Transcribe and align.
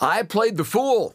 I 0.00 0.22
played 0.22 0.56
the 0.56 0.64
fool. 0.64 1.14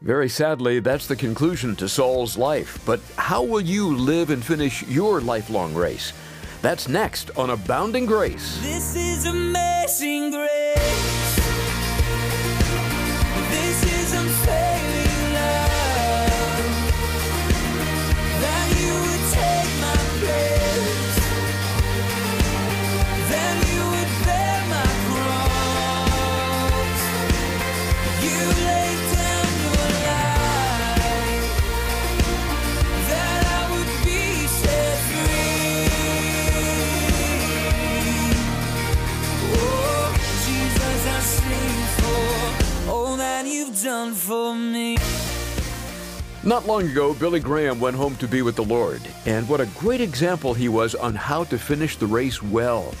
Very 0.00 0.28
sadly, 0.28 0.78
that's 0.80 1.06
the 1.06 1.16
conclusion 1.16 1.74
to 1.76 1.88
Saul's 1.88 2.36
life. 2.36 2.78
But 2.86 3.00
how 3.16 3.42
will 3.42 3.60
you 3.60 3.96
live 3.96 4.30
and 4.30 4.44
finish 4.44 4.82
your 4.84 5.20
lifelong 5.20 5.74
race? 5.74 6.12
That's 6.60 6.88
next 6.88 7.36
on 7.36 7.50
Abounding 7.50 8.06
Grace. 8.06 8.60
This 8.62 8.94
is 8.94 9.26
amazing 9.26 10.30
grace. 10.30 10.72
For 44.10 44.54
me. 44.54 44.98
Not 46.42 46.66
long 46.66 46.82
ago, 46.88 47.14
Billy 47.14 47.38
Graham 47.38 47.78
went 47.78 47.94
home 47.94 48.16
to 48.16 48.26
be 48.26 48.42
with 48.42 48.56
the 48.56 48.64
Lord, 48.64 49.00
and 49.26 49.48
what 49.48 49.60
a 49.60 49.66
great 49.78 50.00
example 50.00 50.54
he 50.54 50.68
was 50.68 50.96
on 50.96 51.14
how 51.14 51.44
to 51.44 51.56
finish 51.56 51.96
the 51.96 52.06
race 52.06 52.42
well. 52.42 52.94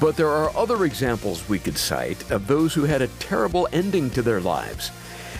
But 0.00 0.16
there 0.16 0.30
are 0.30 0.56
other 0.56 0.86
examples 0.86 1.46
we 1.48 1.58
could 1.58 1.76
cite 1.76 2.30
of 2.30 2.46
those 2.46 2.72
who 2.72 2.84
had 2.84 3.02
a 3.02 3.08
terrible 3.18 3.68
ending 3.72 4.08
to 4.10 4.22
their 4.22 4.40
lives. 4.40 4.90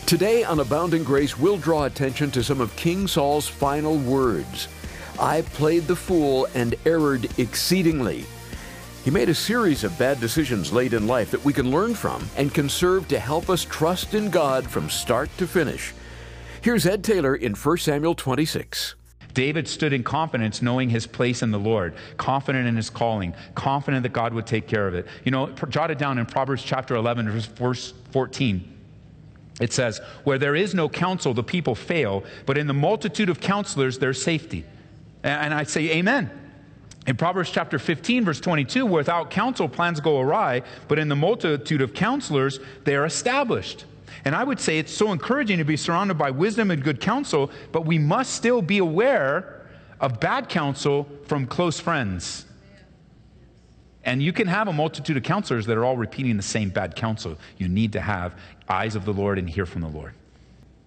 Today 0.05 0.45
on 0.45 0.61
Abounding 0.61 1.05
Grace, 1.05 1.39
we'll 1.39 1.57
draw 1.57 1.85
attention 1.85 2.31
to 2.33 2.45
some 2.45 2.61
of 2.61 2.77
King 2.77 3.09
Saul's 3.09 3.49
final 3.49 3.97
words 3.97 4.69
I 5.19 5.43
played 5.43 5.85
the 5.85 5.97
fool 5.97 6.49
and 6.55 6.75
erred 6.85 7.39
exceedingly. 7.39 8.27
He 9.05 9.11
made 9.11 9.29
a 9.29 9.35
series 9.35 9.83
of 9.83 9.99
bad 9.99 10.21
decisions 10.21 10.73
late 10.73 10.93
in 10.93 11.09
life 11.09 11.33
that 11.33 11.45
we 11.45 11.53
can 11.53 11.73
learn 11.73 11.93
from 11.95 12.25
and 12.37 12.55
can 12.55 12.69
serve 12.69 13.09
to 13.09 13.19
help 13.19 13.51
us 13.51 13.65
trust 13.65 14.15
in 14.15 14.31
God 14.31 14.71
from 14.71 14.89
start 14.89 15.29
to 15.39 15.47
finish. 15.49 15.93
Here's 16.61 16.87
Ed 16.87 17.03
Taylor 17.03 17.35
in 17.35 17.55
1 17.55 17.79
Samuel 17.79 18.15
26. 18.15 18.95
David 19.35 19.67
stood 19.67 19.93
in 19.93 20.05
confidence, 20.05 20.63
knowing 20.63 20.89
his 20.89 21.09
place 21.09 21.43
in 21.43 21.51
the 21.51 21.59
Lord, 21.59 21.95
confident 22.17 22.69
in 22.69 22.77
his 22.77 22.91
calling, 22.91 23.35
confident 23.57 24.05
that 24.05 24.13
God 24.13 24.35
would 24.35 24.47
take 24.47 24.69
care 24.69 24.87
of 24.87 24.95
it. 24.95 25.07
You 25.25 25.33
know, 25.33 25.49
jot 25.69 25.91
it 25.91 25.99
down 25.99 26.19
in 26.19 26.27
Proverbs 26.27 26.63
chapter 26.63 26.95
11, 26.95 27.29
verse- 27.29 27.47
verse 27.47 27.95
14. 28.13 28.69
It 29.61 29.73
says, 29.73 30.01
Where 30.23 30.39
there 30.39 30.55
is 30.55 30.75
no 30.75 30.89
counsel, 30.89 31.35
the 31.35 31.43
people 31.43 31.75
fail, 31.75 32.23
but 32.47 32.57
in 32.57 32.69
the 32.69 32.75
multitude 32.75 33.31
of 33.31 33.41
counselors, 33.41 33.99
there's 33.99 34.23
safety. 34.23 34.65
And 35.25 35.53
I 35.53 35.65
say, 35.65 35.91
Amen. 35.91 36.31
In 37.07 37.17
Proverbs 37.17 37.51
chapter 37.51 37.79
15, 37.79 38.25
verse 38.25 38.41
22, 38.41 38.87
without 38.87 39.31
counsel, 39.31 39.69
plans 39.69 40.01
go 40.01 40.21
awry, 40.21 40.63
but 40.87 40.99
in 40.99 41.09
the 41.09 41.17
multitude 41.17 41.81
of 41.81 41.95
counselors, 41.95 42.61
they 42.85 42.95
are 42.95 43.05
established. 43.05 43.87
And 44.25 44.37
I 44.37 44.45
would 44.45 44.61
say 44.61 44.79
it's 44.79 44.93
so 44.93 45.11
encouraging 45.11 45.59
to 45.59 45.65
be 45.65 45.77
surrounded 45.77 46.17
by 46.17 46.31
wisdom 46.31 46.71
and 46.71 46.83
good 46.83 47.01
counsel, 47.01 47.51
but 47.73 47.85
we 47.85 47.99
must 47.99 48.35
still 48.35 48.63
be 48.63 48.79
aware 48.79 49.67
of 50.01 50.21
bad 50.21 50.49
counsel 50.49 51.09
from 51.27 51.47
close 51.47 51.81
friends. 51.81 52.45
And 54.05 54.23
you 54.23 54.33
can 54.33 54.47
have 54.47 54.69
a 54.69 54.73
multitude 54.73 55.17
of 55.17 55.23
counselors 55.23 55.67
that 55.67 55.77
are 55.77 55.85
all 55.85 55.97
repeating 55.97 56.37
the 56.37 56.43
same 56.43 56.71
bad 56.71 56.95
counsel. 56.95 57.37
You 57.59 57.69
need 57.69 57.93
to 57.93 58.01
have 58.01 58.37
eyes 58.69 58.95
of 58.95 59.05
the 59.05 59.13
Lord 59.13 59.39
and 59.39 59.49
hear 59.49 59.67
from 59.67 59.81
the 59.83 59.89
Lord 59.89 60.15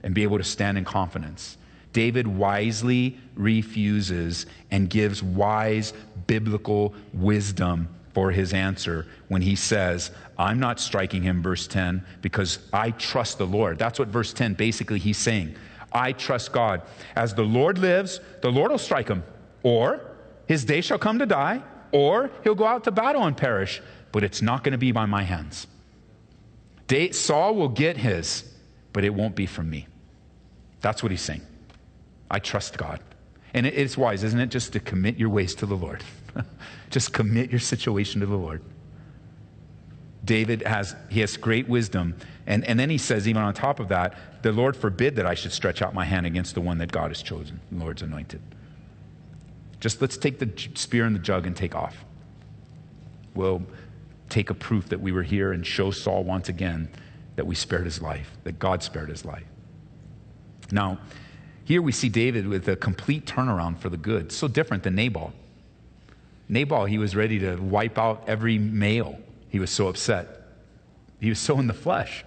and 0.03 0.13
be 0.13 0.23
able 0.23 0.37
to 0.37 0.43
stand 0.43 0.77
in 0.77 0.85
confidence. 0.85 1.57
David 1.95 2.27
wisely 2.27 3.17
refuses 3.35 4.47
and 4.69 4.89
gives 4.89 5.23
wise 5.23 5.93
biblical 6.27 6.93
wisdom 7.13 7.87
for 8.13 8.31
his 8.31 8.51
answer 8.53 9.07
when 9.29 9.41
he 9.41 9.55
says, 9.55 10.11
I'm 10.37 10.59
not 10.59 10.81
striking 10.81 11.21
him, 11.23 11.41
verse 11.41 11.67
10, 11.67 12.05
because 12.21 12.59
I 12.73 12.91
trust 12.91 13.37
the 13.37 13.47
Lord. 13.47 13.77
That's 13.77 13.97
what 13.97 14.09
verse 14.09 14.33
10 14.33 14.55
basically 14.55 14.99
he's 14.99 15.17
saying. 15.17 15.55
I 15.93 16.11
trust 16.11 16.51
God. 16.51 16.81
As 17.15 17.33
the 17.33 17.43
Lord 17.45 17.77
lives, 17.77 18.19
the 18.41 18.51
Lord 18.51 18.71
will 18.71 18.77
strike 18.77 19.07
him, 19.07 19.23
or 19.63 20.01
his 20.49 20.65
day 20.65 20.81
shall 20.81 20.99
come 20.99 21.17
to 21.19 21.25
die, 21.25 21.63
or 21.93 22.29
he'll 22.43 22.55
go 22.55 22.65
out 22.65 22.83
to 22.83 22.91
battle 22.91 23.23
and 23.23 23.37
perish, 23.37 23.81
but 24.11 24.21
it's 24.21 24.41
not 24.41 24.65
going 24.65 24.73
to 24.73 24.77
be 24.77 24.91
by 24.91 25.05
my 25.05 25.23
hands. 25.23 25.65
Saul 27.11 27.55
will 27.55 27.69
get 27.69 27.95
his, 27.95 28.43
but 28.91 29.05
it 29.05 29.13
won't 29.13 29.37
be 29.37 29.45
from 29.45 29.69
me. 29.69 29.87
That's 30.81 31.01
what 31.01 31.13
he's 31.13 31.21
saying. 31.21 31.41
I 32.29 32.39
trust 32.39 32.77
God. 32.77 32.99
And 33.53 33.65
it's 33.65 33.97
wise, 33.97 34.23
isn't 34.23 34.39
it, 34.39 34.47
just 34.47 34.73
to 34.73 34.79
commit 34.79 35.17
your 35.17 35.29
ways 35.29 35.55
to 35.55 35.65
the 35.65 35.75
Lord? 35.75 36.03
just 36.89 37.13
commit 37.13 37.49
your 37.49 37.59
situation 37.59 38.19
to 38.21 38.27
the 38.27 38.35
Lord. 38.35 38.61
David 40.25 40.63
has 40.63 40.95
he 41.09 41.19
has 41.21 41.37
great 41.37 41.69
wisdom, 41.69 42.15
and, 42.47 42.65
and 42.65 42.79
then 42.79 42.89
he 42.89 42.97
says, 42.97 43.27
even 43.27 43.41
on 43.43 43.53
top 43.53 43.79
of 43.79 43.87
that, 43.89 44.17
the 44.41 44.51
Lord 44.51 44.75
forbid 44.75 45.15
that 45.15 45.25
I 45.25 45.35
should 45.35 45.51
stretch 45.51 45.81
out 45.81 45.93
my 45.93 46.03
hand 46.03 46.25
against 46.25 46.55
the 46.55 46.61
one 46.61 46.79
that 46.79 46.91
God 46.91 47.11
has 47.11 47.21
chosen, 47.21 47.61
the 47.71 47.77
Lord's 47.77 48.01
anointed. 48.01 48.41
Just 49.79 50.01
let's 50.01 50.17
take 50.17 50.39
the 50.39 50.49
spear 50.73 51.05
and 51.05 51.15
the 51.15 51.19
jug 51.19 51.45
and 51.45 51.55
take 51.55 51.75
off. 51.75 52.03
We'll 53.35 53.63
take 54.29 54.49
a 54.49 54.53
proof 54.55 54.89
that 54.89 54.99
we 54.99 55.11
were 55.11 55.23
here 55.23 55.53
and 55.53 55.65
show 55.65 55.91
Saul 55.91 56.23
once 56.23 56.49
again 56.49 56.89
that 57.35 57.45
we 57.45 57.53
spared 57.53 57.85
his 57.85 58.01
life, 58.01 58.31
that 58.43 58.57
God 58.57 58.81
spared 58.81 59.09
his 59.09 59.25
life. 59.25 59.45
Now, 60.71 60.99
here 61.65 61.81
we 61.81 61.91
see 61.91 62.09
David 62.09 62.47
with 62.47 62.67
a 62.69 62.75
complete 62.75 63.25
turnaround 63.25 63.79
for 63.79 63.89
the 63.89 63.97
good, 63.97 64.31
so 64.31 64.47
different 64.47 64.83
than 64.83 64.95
Nabal. 64.95 65.33
Nabal, 66.47 66.85
he 66.85 66.99
was 66.99 67.15
ready 67.15 67.39
to 67.39 67.57
wipe 67.57 67.97
out 67.97 68.23
every 68.27 68.57
male. 68.59 69.17
He 69.49 69.59
was 69.59 69.71
so 69.71 69.87
upset. 69.87 70.43
He 71.19 71.29
was 71.29 71.39
so 71.39 71.59
in 71.59 71.65
the 71.65 71.73
flesh. 71.73 72.23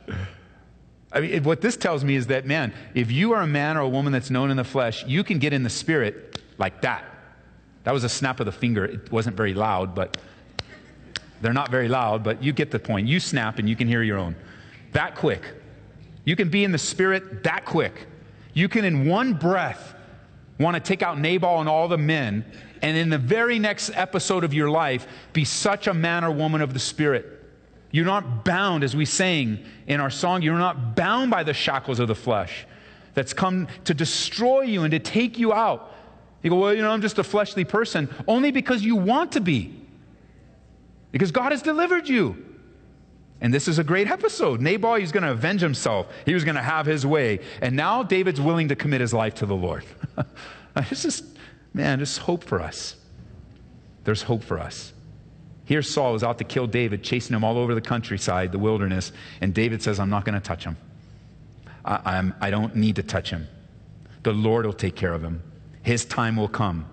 I 1.12 1.20
mean, 1.20 1.44
what 1.44 1.60
this 1.60 1.76
tells 1.76 2.04
me 2.04 2.16
is 2.16 2.26
that, 2.26 2.46
man, 2.46 2.74
if 2.94 3.12
you 3.12 3.32
are 3.32 3.42
a 3.42 3.46
man 3.46 3.76
or 3.76 3.80
a 3.80 3.88
woman 3.88 4.12
that's 4.12 4.28
known 4.28 4.50
in 4.50 4.56
the 4.56 4.64
flesh, 4.64 5.06
you 5.06 5.22
can 5.22 5.38
get 5.38 5.52
in 5.52 5.62
the 5.62 5.70
spirit 5.70 6.42
like 6.58 6.82
that. 6.82 7.04
That 7.84 7.92
was 7.92 8.02
a 8.02 8.08
snap 8.08 8.40
of 8.40 8.46
the 8.46 8.52
finger. 8.52 8.84
It 8.84 9.10
wasn't 9.12 9.36
very 9.36 9.54
loud, 9.54 9.94
but 9.94 10.16
they're 11.40 11.52
not 11.52 11.70
very 11.70 11.88
loud, 11.88 12.24
but 12.24 12.42
you 12.42 12.52
get 12.52 12.72
the 12.72 12.78
point. 12.78 13.06
You 13.06 13.20
snap 13.20 13.60
and 13.60 13.68
you 13.68 13.76
can 13.76 13.86
hear 13.86 14.02
your 14.02 14.18
own. 14.18 14.34
That 14.92 15.14
quick. 15.14 15.42
You 16.24 16.34
can 16.34 16.50
be 16.50 16.64
in 16.64 16.72
the 16.72 16.78
spirit 16.78 17.44
that 17.44 17.64
quick. 17.64 18.06
You 18.58 18.68
can, 18.68 18.84
in 18.84 19.06
one 19.06 19.34
breath, 19.34 19.94
want 20.58 20.74
to 20.74 20.80
take 20.80 21.00
out 21.00 21.16
Nabal 21.16 21.60
and 21.60 21.68
all 21.68 21.86
the 21.86 21.96
men, 21.96 22.44
and 22.82 22.96
in 22.96 23.08
the 23.08 23.16
very 23.16 23.56
next 23.60 23.92
episode 23.94 24.42
of 24.42 24.52
your 24.52 24.68
life, 24.68 25.06
be 25.32 25.44
such 25.44 25.86
a 25.86 25.94
man 25.94 26.24
or 26.24 26.32
woman 26.32 26.60
of 26.60 26.74
the 26.74 26.80
spirit. 26.80 27.24
You're 27.92 28.04
not 28.04 28.44
bound, 28.44 28.82
as 28.82 28.96
we 28.96 29.04
sang 29.04 29.64
in 29.86 30.00
our 30.00 30.10
song, 30.10 30.42
you're 30.42 30.58
not 30.58 30.96
bound 30.96 31.30
by 31.30 31.44
the 31.44 31.54
shackles 31.54 32.00
of 32.00 32.08
the 32.08 32.16
flesh 32.16 32.66
that's 33.14 33.32
come 33.32 33.68
to 33.84 33.94
destroy 33.94 34.62
you 34.62 34.82
and 34.82 34.90
to 34.90 34.98
take 34.98 35.38
you 35.38 35.52
out. 35.52 35.94
You 36.42 36.50
go, 36.50 36.56
well, 36.56 36.74
you 36.74 36.82
know, 36.82 36.90
I'm 36.90 37.00
just 37.00 37.20
a 37.20 37.24
fleshly 37.24 37.64
person, 37.64 38.12
only 38.26 38.50
because 38.50 38.82
you 38.82 38.96
want 38.96 39.30
to 39.32 39.40
be. 39.40 39.72
Because 41.12 41.30
God 41.30 41.52
has 41.52 41.62
delivered 41.62 42.08
you. 42.08 42.44
And 43.40 43.54
this 43.54 43.68
is 43.68 43.78
a 43.78 43.84
great 43.84 44.08
episode. 44.08 44.60
Nabal, 44.60 44.96
he's 44.96 45.12
going 45.12 45.22
to 45.22 45.30
avenge 45.30 45.60
himself. 45.60 46.08
He 46.26 46.34
was 46.34 46.44
going 46.44 46.56
to 46.56 46.62
have 46.62 46.86
his 46.86 47.06
way. 47.06 47.40
And 47.62 47.76
now 47.76 48.02
David's 48.02 48.40
willing 48.40 48.68
to 48.68 48.76
commit 48.76 49.00
his 49.00 49.14
life 49.14 49.36
to 49.36 49.46
the 49.46 49.54
Lord. 49.54 49.84
it's 50.76 51.02
just, 51.02 51.24
man, 51.72 51.98
there's 51.98 52.18
hope 52.18 52.42
for 52.42 52.60
us. 52.60 52.96
There's 54.04 54.22
hope 54.22 54.42
for 54.42 54.58
us. 54.58 54.92
Here 55.64 55.82
Saul 55.82 56.14
is 56.14 56.24
out 56.24 56.38
to 56.38 56.44
kill 56.44 56.66
David, 56.66 57.04
chasing 57.04 57.36
him 57.36 57.44
all 57.44 57.58
over 57.58 57.74
the 57.74 57.80
countryside, 57.80 58.52
the 58.52 58.58
wilderness. 58.58 59.12
And 59.40 59.54
David 59.54 59.82
says, 59.82 60.00
I'm 60.00 60.10
not 60.10 60.24
going 60.24 60.34
to 60.34 60.40
touch 60.40 60.64
him. 60.64 60.76
I, 61.84 62.00
I'm, 62.04 62.34
I 62.40 62.50
don't 62.50 62.74
need 62.74 62.96
to 62.96 63.02
touch 63.02 63.30
him. 63.30 63.46
The 64.22 64.32
Lord 64.32 64.66
will 64.66 64.72
take 64.72 64.96
care 64.96 65.12
of 65.12 65.22
him. 65.22 65.42
His 65.82 66.04
time 66.04 66.36
will 66.36 66.48
come. 66.48 66.86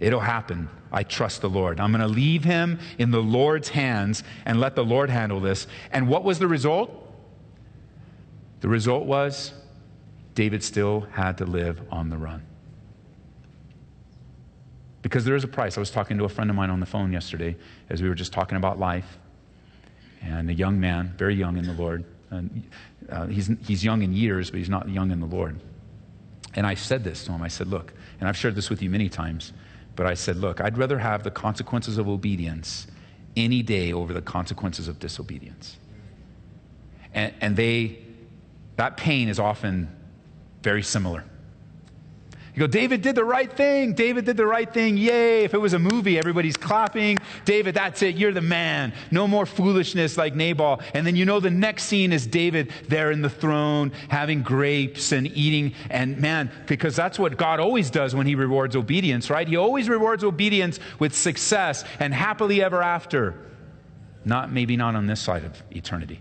It'll 0.00 0.20
happen. 0.20 0.68
I 0.92 1.02
trust 1.02 1.42
the 1.42 1.50
Lord. 1.50 1.80
I'm 1.80 1.90
going 1.90 2.00
to 2.00 2.08
leave 2.08 2.44
him 2.44 2.78
in 2.98 3.10
the 3.10 3.22
Lord's 3.22 3.68
hands 3.68 4.22
and 4.44 4.60
let 4.60 4.74
the 4.74 4.84
Lord 4.84 5.10
handle 5.10 5.40
this. 5.40 5.66
And 5.90 6.08
what 6.08 6.24
was 6.24 6.38
the 6.38 6.46
result? 6.46 6.90
The 8.60 8.68
result 8.68 9.04
was 9.06 9.52
David 10.34 10.62
still 10.62 11.00
had 11.12 11.38
to 11.38 11.44
live 11.44 11.80
on 11.90 12.10
the 12.10 12.16
run. 12.16 12.44
Because 15.02 15.24
there 15.24 15.36
is 15.36 15.44
a 15.44 15.48
price. 15.48 15.76
I 15.76 15.80
was 15.80 15.90
talking 15.90 16.18
to 16.18 16.24
a 16.24 16.28
friend 16.28 16.50
of 16.50 16.56
mine 16.56 16.70
on 16.70 16.80
the 16.80 16.86
phone 16.86 17.12
yesterday 17.12 17.56
as 17.88 18.02
we 18.02 18.08
were 18.08 18.14
just 18.14 18.32
talking 18.32 18.56
about 18.56 18.78
life. 18.78 19.18
And 20.22 20.50
a 20.50 20.54
young 20.54 20.78
man, 20.80 21.14
very 21.16 21.34
young 21.34 21.56
in 21.56 21.64
the 21.64 21.72
Lord. 21.72 22.04
And, 22.30 22.68
uh, 23.08 23.26
he's, 23.26 23.50
he's 23.66 23.84
young 23.84 24.02
in 24.02 24.12
years, 24.12 24.50
but 24.50 24.58
he's 24.58 24.68
not 24.68 24.88
young 24.88 25.10
in 25.10 25.20
the 25.20 25.26
Lord. 25.26 25.60
And 26.54 26.66
I 26.66 26.74
said 26.74 27.04
this 27.04 27.24
to 27.24 27.32
him. 27.32 27.42
I 27.42 27.48
said, 27.48 27.68
Look, 27.68 27.92
and 28.20 28.28
I've 28.28 28.36
shared 28.36 28.54
this 28.54 28.70
with 28.70 28.82
you 28.82 28.90
many 28.90 29.08
times, 29.08 29.52
but 29.98 30.06
I 30.06 30.14
said, 30.14 30.36
Look, 30.36 30.60
I'd 30.60 30.78
rather 30.78 30.96
have 31.00 31.24
the 31.24 31.30
consequences 31.32 31.98
of 31.98 32.08
obedience 32.08 32.86
any 33.36 33.64
day 33.64 33.92
over 33.92 34.14
the 34.14 34.22
consequences 34.22 34.86
of 34.86 35.00
disobedience. 35.00 35.76
And, 37.12 37.34
and 37.40 37.56
they 37.56 37.98
that 38.76 38.96
pain 38.96 39.28
is 39.28 39.40
often 39.40 39.88
very 40.62 40.84
similar. 40.84 41.24
You 42.58 42.66
go, 42.66 42.72
David 42.72 43.02
did 43.02 43.14
the 43.14 43.24
right 43.24 43.52
thing. 43.52 43.92
David 43.92 44.24
did 44.24 44.36
the 44.36 44.44
right 44.44 44.74
thing. 44.74 44.96
Yay. 44.96 45.44
If 45.44 45.54
it 45.54 45.58
was 45.58 45.74
a 45.74 45.78
movie, 45.78 46.18
everybody's 46.18 46.56
clapping. 46.56 47.18
David, 47.44 47.76
that's 47.76 48.02
it. 48.02 48.16
You're 48.16 48.32
the 48.32 48.40
man. 48.40 48.92
No 49.12 49.28
more 49.28 49.46
foolishness 49.46 50.16
like 50.16 50.34
Nabal. 50.34 50.80
And 50.92 51.06
then 51.06 51.14
you 51.14 51.24
know 51.24 51.38
the 51.38 51.52
next 51.52 51.84
scene 51.84 52.12
is 52.12 52.26
David 52.26 52.72
there 52.88 53.12
in 53.12 53.22
the 53.22 53.30
throne 53.30 53.92
having 54.08 54.42
grapes 54.42 55.12
and 55.12 55.28
eating. 55.28 55.72
And 55.88 56.18
man, 56.18 56.50
because 56.66 56.96
that's 56.96 57.16
what 57.16 57.36
God 57.36 57.60
always 57.60 57.90
does 57.90 58.12
when 58.16 58.26
he 58.26 58.34
rewards 58.34 58.74
obedience, 58.74 59.30
right? 59.30 59.46
He 59.46 59.54
always 59.54 59.88
rewards 59.88 60.24
obedience 60.24 60.80
with 60.98 61.14
success 61.14 61.84
and 62.00 62.12
happily 62.12 62.60
ever 62.60 62.82
after. 62.82 63.36
Not 64.24 64.50
maybe 64.50 64.76
not 64.76 64.96
on 64.96 65.06
this 65.06 65.20
side 65.20 65.44
of 65.44 65.62
eternity. 65.70 66.20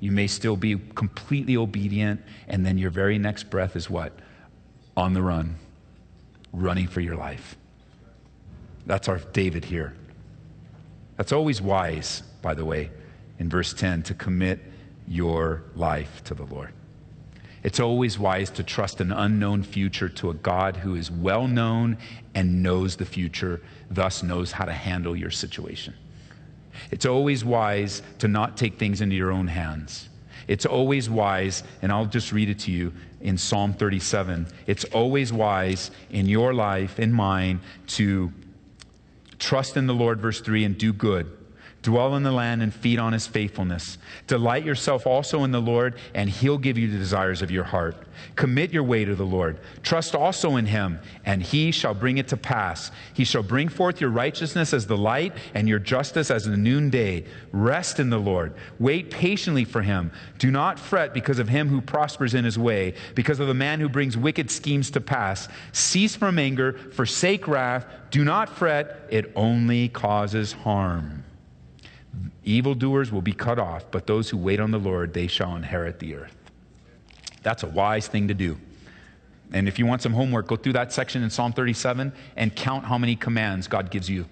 You 0.00 0.12
may 0.12 0.28
still 0.28 0.56
be 0.56 0.80
completely 0.94 1.58
obedient, 1.58 2.22
and 2.48 2.64
then 2.64 2.78
your 2.78 2.90
very 2.90 3.18
next 3.18 3.50
breath 3.50 3.76
is 3.76 3.90
what? 3.90 4.18
On 4.96 5.14
the 5.14 5.22
run, 5.22 5.56
running 6.52 6.86
for 6.86 7.00
your 7.00 7.16
life. 7.16 7.56
That's 8.86 9.08
our 9.08 9.18
David 9.18 9.64
here. 9.64 9.94
That's 11.16 11.32
always 11.32 11.62
wise, 11.62 12.22
by 12.42 12.54
the 12.54 12.64
way, 12.64 12.90
in 13.38 13.48
verse 13.48 13.72
10, 13.74 14.02
to 14.04 14.14
commit 14.14 14.60
your 15.06 15.62
life 15.76 16.22
to 16.24 16.34
the 16.34 16.44
Lord. 16.44 16.72
It's 17.62 17.78
always 17.78 18.18
wise 18.18 18.50
to 18.50 18.64
trust 18.64 19.00
an 19.00 19.12
unknown 19.12 19.62
future 19.62 20.08
to 20.08 20.30
a 20.30 20.34
God 20.34 20.76
who 20.76 20.96
is 20.96 21.10
well 21.10 21.46
known 21.46 21.96
and 22.34 22.62
knows 22.62 22.96
the 22.96 23.04
future, 23.04 23.60
thus 23.88 24.22
knows 24.22 24.50
how 24.50 24.64
to 24.64 24.72
handle 24.72 25.14
your 25.14 25.30
situation. 25.30 25.94
It's 26.90 27.06
always 27.06 27.44
wise 27.44 28.02
to 28.18 28.26
not 28.26 28.56
take 28.56 28.78
things 28.78 29.00
into 29.00 29.14
your 29.14 29.30
own 29.30 29.46
hands. 29.46 30.08
It's 30.48 30.66
always 30.66 31.08
wise, 31.08 31.62
and 31.82 31.92
I'll 31.92 32.06
just 32.06 32.32
read 32.32 32.48
it 32.48 32.58
to 32.60 32.70
you 32.70 32.92
in 33.20 33.38
Psalm 33.38 33.72
37. 33.72 34.46
It's 34.66 34.84
always 34.86 35.32
wise 35.32 35.90
in 36.10 36.26
your 36.26 36.54
life, 36.54 36.98
in 36.98 37.12
mine, 37.12 37.60
to 37.88 38.32
trust 39.38 39.76
in 39.76 39.86
the 39.86 39.94
Lord, 39.94 40.20
verse 40.20 40.40
3, 40.40 40.64
and 40.64 40.78
do 40.78 40.92
good 40.92 41.30
Dwell 41.82 42.14
in 42.14 42.22
the 42.22 42.30
land 42.30 42.62
and 42.62 42.72
feed 42.72 43.00
on 43.00 43.12
his 43.12 43.26
faithfulness. 43.26 43.98
Delight 44.28 44.64
yourself 44.64 45.04
also 45.04 45.42
in 45.42 45.50
the 45.50 45.60
Lord, 45.60 45.96
and 46.14 46.30
he'll 46.30 46.58
give 46.58 46.78
you 46.78 46.88
the 46.88 46.96
desires 46.96 47.42
of 47.42 47.50
your 47.50 47.64
heart. 47.64 47.96
Commit 48.36 48.72
your 48.72 48.84
way 48.84 49.04
to 49.04 49.16
the 49.16 49.26
Lord. 49.26 49.58
Trust 49.82 50.14
also 50.14 50.56
in 50.56 50.66
him, 50.66 51.00
and 51.24 51.42
he 51.42 51.72
shall 51.72 51.92
bring 51.92 52.18
it 52.18 52.28
to 52.28 52.36
pass. 52.36 52.92
He 53.14 53.24
shall 53.24 53.42
bring 53.42 53.68
forth 53.68 54.00
your 54.00 54.10
righteousness 54.10 54.72
as 54.72 54.86
the 54.86 54.96
light, 54.96 55.32
and 55.54 55.68
your 55.68 55.80
justice 55.80 56.30
as 56.30 56.44
the 56.44 56.56
noonday. 56.56 57.24
Rest 57.50 57.98
in 57.98 58.10
the 58.10 58.18
Lord. 58.18 58.54
Wait 58.78 59.10
patiently 59.10 59.64
for 59.64 59.82
him. 59.82 60.12
Do 60.38 60.52
not 60.52 60.78
fret 60.78 61.12
because 61.12 61.40
of 61.40 61.48
him 61.48 61.68
who 61.68 61.80
prospers 61.80 62.34
in 62.34 62.44
his 62.44 62.58
way, 62.58 62.94
because 63.16 63.40
of 63.40 63.48
the 63.48 63.54
man 63.54 63.80
who 63.80 63.88
brings 63.88 64.16
wicked 64.16 64.52
schemes 64.52 64.92
to 64.92 65.00
pass. 65.00 65.48
Cease 65.72 66.14
from 66.14 66.38
anger, 66.38 66.74
forsake 66.92 67.48
wrath. 67.48 67.86
Do 68.12 68.24
not 68.24 68.48
fret, 68.48 69.08
it 69.10 69.32
only 69.34 69.88
causes 69.88 70.52
harm. 70.52 71.21
Evildoers 72.44 73.12
will 73.12 73.22
be 73.22 73.32
cut 73.32 73.58
off, 73.58 73.84
but 73.90 74.06
those 74.06 74.28
who 74.28 74.36
wait 74.36 74.60
on 74.60 74.70
the 74.70 74.78
Lord, 74.78 75.14
they 75.14 75.26
shall 75.26 75.56
inherit 75.56 75.98
the 75.98 76.14
earth. 76.14 76.36
That's 77.42 77.62
a 77.62 77.68
wise 77.68 78.08
thing 78.08 78.28
to 78.28 78.34
do. 78.34 78.58
And 79.52 79.68
if 79.68 79.78
you 79.78 79.86
want 79.86 80.02
some 80.02 80.12
homework, 80.12 80.46
go 80.46 80.56
through 80.56 80.72
that 80.74 80.92
section 80.92 81.22
in 81.22 81.30
Psalm 81.30 81.52
37 81.52 82.12
and 82.36 82.56
count 82.56 82.84
how 82.84 82.98
many 82.98 83.16
commands 83.16 83.68
God 83.68 83.90
gives 83.90 84.08
you. 84.08 84.26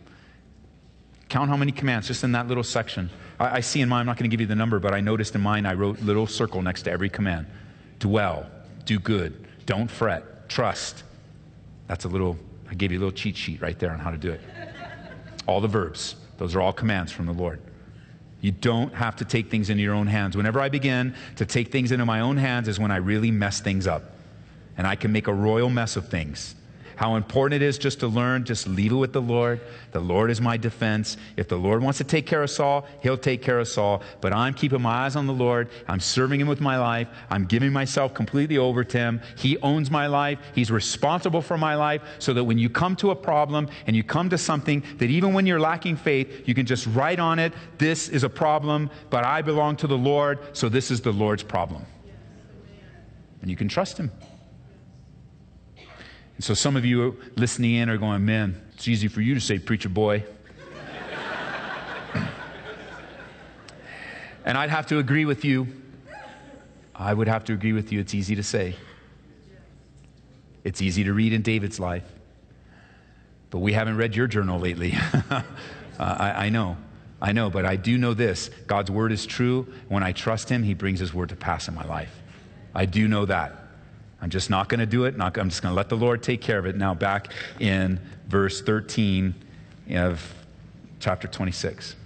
Count 1.29 1.51
how 1.51 1.57
many 1.57 1.73
commands 1.73 2.07
just 2.09 2.25
in 2.25 2.33
that 2.33 2.49
little 2.49 2.65
section. 2.65 3.11
I, 3.39 3.57
I 3.57 3.61
see 3.61 3.81
in 3.81 3.89
mine, 3.89 4.01
I'm 4.01 4.07
not 4.07 4.17
going 4.17 4.29
to 4.29 4.35
give 4.35 4.41
you 4.41 4.47
the 4.47 4.57
number, 4.57 4.79
but 4.79 4.95
I 4.95 5.01
noticed 5.01 5.35
in 5.35 5.41
mine 5.41 5.67
I 5.67 5.75
wrote 5.75 6.01
little 6.01 6.27
circle 6.27 6.63
next 6.63 6.83
to 6.83 6.91
every 6.91 7.09
command. 7.09 7.47
Dwell, 7.99 8.47
do 8.85 8.99
good, 8.99 9.47
don't 9.67 9.91
fret, 9.91 10.49
trust. 10.49 11.05
That's 11.87 12.05
a 12.05 12.09
little, 12.09 12.37
I 12.69 12.75
gave 12.75 12.91
you 12.91 12.99
a 12.99 13.01
little 13.01 13.13
cheat 13.13 13.37
sheet 13.37 13.61
right 13.61 13.79
there 13.79 13.93
on 13.93 13.99
how 13.99 14.11
to 14.11 14.17
do 14.17 14.31
it. 14.33 14.41
All 15.47 15.61
the 15.61 15.69
verbs, 15.69 16.17
those 16.39 16.55
are 16.55 16.61
all 16.61 16.73
commands 16.73 17.13
from 17.13 17.27
the 17.27 17.33
Lord. 17.33 17.61
You 18.41 18.53
don't 18.53 18.95
have 18.95 19.17
to 19.17 19.25
take 19.25 19.51
things 19.51 19.71
into 19.71 19.83
your 19.83 19.95
own 19.95 20.07
hands. 20.07 20.37
Whenever 20.37 20.61
I 20.61 20.69
begin 20.69 21.15
to 21.37 21.45
take 21.45 21.71
things 21.71 21.93
into 21.93 22.07
my 22.07 22.21
own 22.21 22.37
hands 22.37 22.69
is 22.69 22.79
when 22.79 22.91
I 22.91 22.97
really 22.97 23.31
mess 23.31 23.61
things 23.61 23.87
up. 23.87 24.15
And 24.77 24.87
I 24.87 24.97
can 24.97 25.13
make 25.13 25.27
a 25.27 25.35
royal 25.35 25.69
mess 25.69 25.97
of 25.97 26.09
things 26.09 26.55
how 27.01 27.17
important 27.17 27.63
it 27.63 27.65
is 27.65 27.79
just 27.79 27.99
to 28.01 28.07
learn, 28.07 28.45
just 28.45 28.69
leave 28.69 28.93
it 28.93 28.97
with 28.97 29.15
the 29.15 29.23
Lord. 29.23 29.59
The 29.93 30.01
Lord 30.01 30.31
is 30.31 30.39
my 30.39 30.59
defense. 30.59 31.17
If 31.35 31.49
the 31.49 31.57
Lord 31.57 31.83
wants 31.83 31.97
to 31.97 32.05
take 32.05 32.27
care 32.27 32.43
of 32.43 32.51
Saul, 32.51 32.85
he'll 33.03 33.17
take 33.17 33.41
care 33.41 33.59
of 33.59 33.69
Saul. 33.69 34.03
But 34.21 34.35
I'm 34.35 34.53
keeping 34.53 34.83
my 34.83 35.07
eyes 35.07 35.17
on 35.17 35.27
the 35.27 35.33
Lord. 35.33 35.71
I'm 35.89 35.99
serving 35.99 36.43
him 36.43 36.47
with 36.47 36.61
my 36.61 36.77
life. 36.77 37.09
I'm 37.31 37.47
giving 37.47 37.73
myself 37.73 38.13
completely 38.13 38.59
over 38.59 38.85
to 38.85 38.99
him. 38.99 39.23
He 39.39 39.57
owns 39.63 39.91
my 39.91 40.09
life. 40.09 40.41
He's 40.55 40.71
responsible 40.71 41.41
for 41.41 41.57
my 41.57 41.75
life 41.75 42.03
so 42.19 42.35
that 42.35 42.45
when 42.45 42.59
you 42.59 42.69
come 42.69 42.95
to 42.97 43.13
a 43.13 43.17
problem 43.17 43.71
and 43.87 43.97
you 43.97 44.05
come 44.05 44.29
to 44.29 44.37
something 44.37 44.83
that 44.99 45.09
even 45.09 45.33
when 45.33 45.47
you're 45.47 45.59
lacking 45.59 45.97
faith, 45.97 46.47
you 46.47 46.55
can 46.55 46.67
just 46.67 46.87
write 46.89 47.19
on 47.19 47.39
it, 47.39 47.55
this 47.79 48.11
is 48.11 48.25
a 48.25 48.29
problem, 48.29 48.91
but 49.09 49.25
I 49.25 49.41
belong 49.41 49.77
to 49.77 49.87
the 49.87 49.97
Lord, 49.97 50.39
so 50.53 50.69
this 50.69 50.91
is 50.91 51.01
the 51.01 51.13
Lord's 51.13 51.45
problem. 51.45 51.87
And 53.41 53.51
you 53.51 53.57
can 53.57 53.69
trust 53.69 53.97
him. 53.97 54.11
And 56.41 56.45
so 56.47 56.55
some 56.55 56.75
of 56.75 56.87
you 56.87 57.21
listening 57.37 57.75
in 57.75 57.91
are 57.91 57.99
going, 57.99 58.25
man, 58.25 58.59
it's 58.73 58.89
easy 58.89 59.09
for 59.09 59.21
you 59.21 59.35
to 59.35 59.41
say, 59.43 59.59
preacher 59.59 59.91
boy. 59.91 60.25
and 64.47 64.57
I'd 64.57 64.71
have 64.71 64.87
to 64.87 64.97
agree 64.97 65.27
with 65.27 65.45
you. 65.45 65.67
I 66.95 67.13
would 67.13 67.29
have 67.29 67.45
to 67.45 67.53
agree 67.53 67.75
with 67.75 67.93
you. 67.93 68.01
It's 68.01 68.15
easy 68.15 68.37
to 68.37 68.43
say. 68.43 68.75
It's 70.65 70.81
easy 70.81 71.05
to 71.05 71.13
read 71.13 71.35
in 71.35 71.43
David's 71.43 71.79
life. 71.79 72.11
But 73.51 73.59
we 73.59 73.75
haven't 73.75 73.99
read 73.99 74.17
your 74.17 74.27
journal 74.27 74.59
lately. 74.59 74.95
uh, 75.31 75.43
I, 75.99 76.47
I 76.47 76.49
know. 76.49 76.79
I 77.21 77.33
know, 77.33 77.51
but 77.51 77.67
I 77.67 77.77
do 77.77 77.99
know 77.99 78.15
this 78.15 78.49
God's 78.67 78.91
word 78.91 79.13
is 79.13 79.27
true. 79.27 79.71
When 79.89 80.03
I 80.03 80.13
trust 80.13 80.49
Him, 80.49 80.63
He 80.63 80.73
brings 80.73 81.01
His 81.01 81.13
word 81.13 81.29
to 81.29 81.37
pass 81.37 81.69
in 81.69 81.75
my 81.75 81.85
life. 81.85 82.23
I 82.75 82.87
do 82.87 83.09
know 83.09 83.27
that. 83.27 83.61
I'm 84.23 84.31
just 84.31 84.51
not 84.51 84.69
going 84.69 84.81
to 84.81 84.87
do 84.87 85.05
it. 85.05 85.17
Not, 85.17 85.39
I'm 85.39 85.49
just 85.49 85.63
going 85.63 85.73
to 85.73 85.77
let 85.77 85.89
the 85.89 85.97
Lord 85.97 86.23
take 86.23 86.41
care 86.41 86.59
of 86.59 86.67
it. 86.67 86.77
Now, 86.77 86.95
back 86.95 87.33
in 87.59 88.01
verse 88.29 88.61
13 88.61 89.35
of 89.93 90.35
chapter 91.01 91.27
26. 91.27 91.97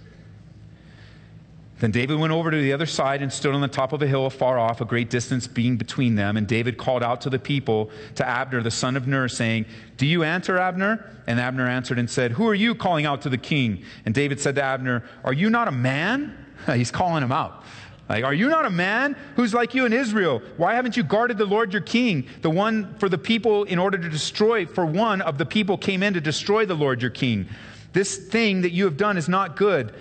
Then 1.79 1.91
David 1.91 2.17
went 2.17 2.31
over 2.31 2.51
to 2.51 2.57
the 2.57 2.71
other 2.71 2.85
side 2.85 3.21
and 3.21 3.31
stood 3.31 3.53
on 3.53 3.59
the 3.59 3.67
top 3.67 3.91
of 3.91 4.01
a 4.01 4.07
hill 4.07 4.25
afar 4.25 4.57
off, 4.57 4.79
a 4.79 4.85
great 4.85 5.09
distance 5.09 5.45
being 5.45 5.75
between 5.75 6.15
them. 6.15 6.37
And 6.37 6.47
David 6.47 6.77
called 6.77 7.03
out 7.03 7.19
to 7.21 7.29
the 7.29 7.37
people, 7.37 7.91
to 8.15 8.25
Abner, 8.25 8.63
the 8.63 8.71
son 8.71 8.95
of 8.95 9.07
Ner, 9.07 9.27
saying, 9.27 9.65
Do 9.97 10.05
you 10.05 10.23
answer, 10.23 10.57
Abner? 10.57 11.21
And 11.27 11.37
Abner 11.37 11.67
answered 11.67 11.99
and 11.99 12.09
said, 12.09 12.31
Who 12.31 12.47
are 12.47 12.55
you 12.55 12.75
calling 12.75 13.05
out 13.05 13.21
to 13.23 13.29
the 13.29 13.37
king? 13.37 13.83
And 14.05 14.15
David 14.15 14.39
said 14.39 14.55
to 14.55 14.63
Abner, 14.63 15.03
Are 15.25 15.33
you 15.33 15.49
not 15.49 15.67
a 15.67 15.71
man? 15.71 16.45
He's 16.73 16.91
calling 16.91 17.21
him 17.21 17.33
out. 17.33 17.63
Like, 18.07 18.23
are 18.23 18.33
you 18.33 18.49
not 18.49 18.65
a 18.65 18.69
man 18.69 19.15
who's 19.35 19.53
like 19.53 19.73
you 19.73 19.85
in 19.85 19.93
Israel? 19.93 20.41
Why 20.57 20.75
haven't 20.75 20.95
you 20.95 21.03
guarded 21.03 21.37
the 21.37 21.45
Lord 21.45 21.73
your 21.73 21.81
king, 21.81 22.27
the 22.41 22.51
one 22.51 22.95
for 22.99 23.09
the 23.09 23.17
people 23.17 23.63
in 23.63 23.79
order 23.79 23.97
to 23.97 24.09
destroy? 24.09 24.65
For 24.65 24.85
one 24.85 25.21
of 25.21 25.37
the 25.39 25.45
people 25.45 25.77
came 25.77 26.03
in 26.03 26.13
to 26.13 26.21
destroy 26.21 26.65
the 26.65 26.75
Lord 26.75 27.01
your 27.01 27.11
king. 27.11 27.47
This 27.93 28.17
thing 28.17 28.61
that 28.61 28.71
you 28.71 28.83
have 28.85 28.97
done 28.97 29.17
is 29.17 29.27
not 29.27 29.55
good. 29.55 29.95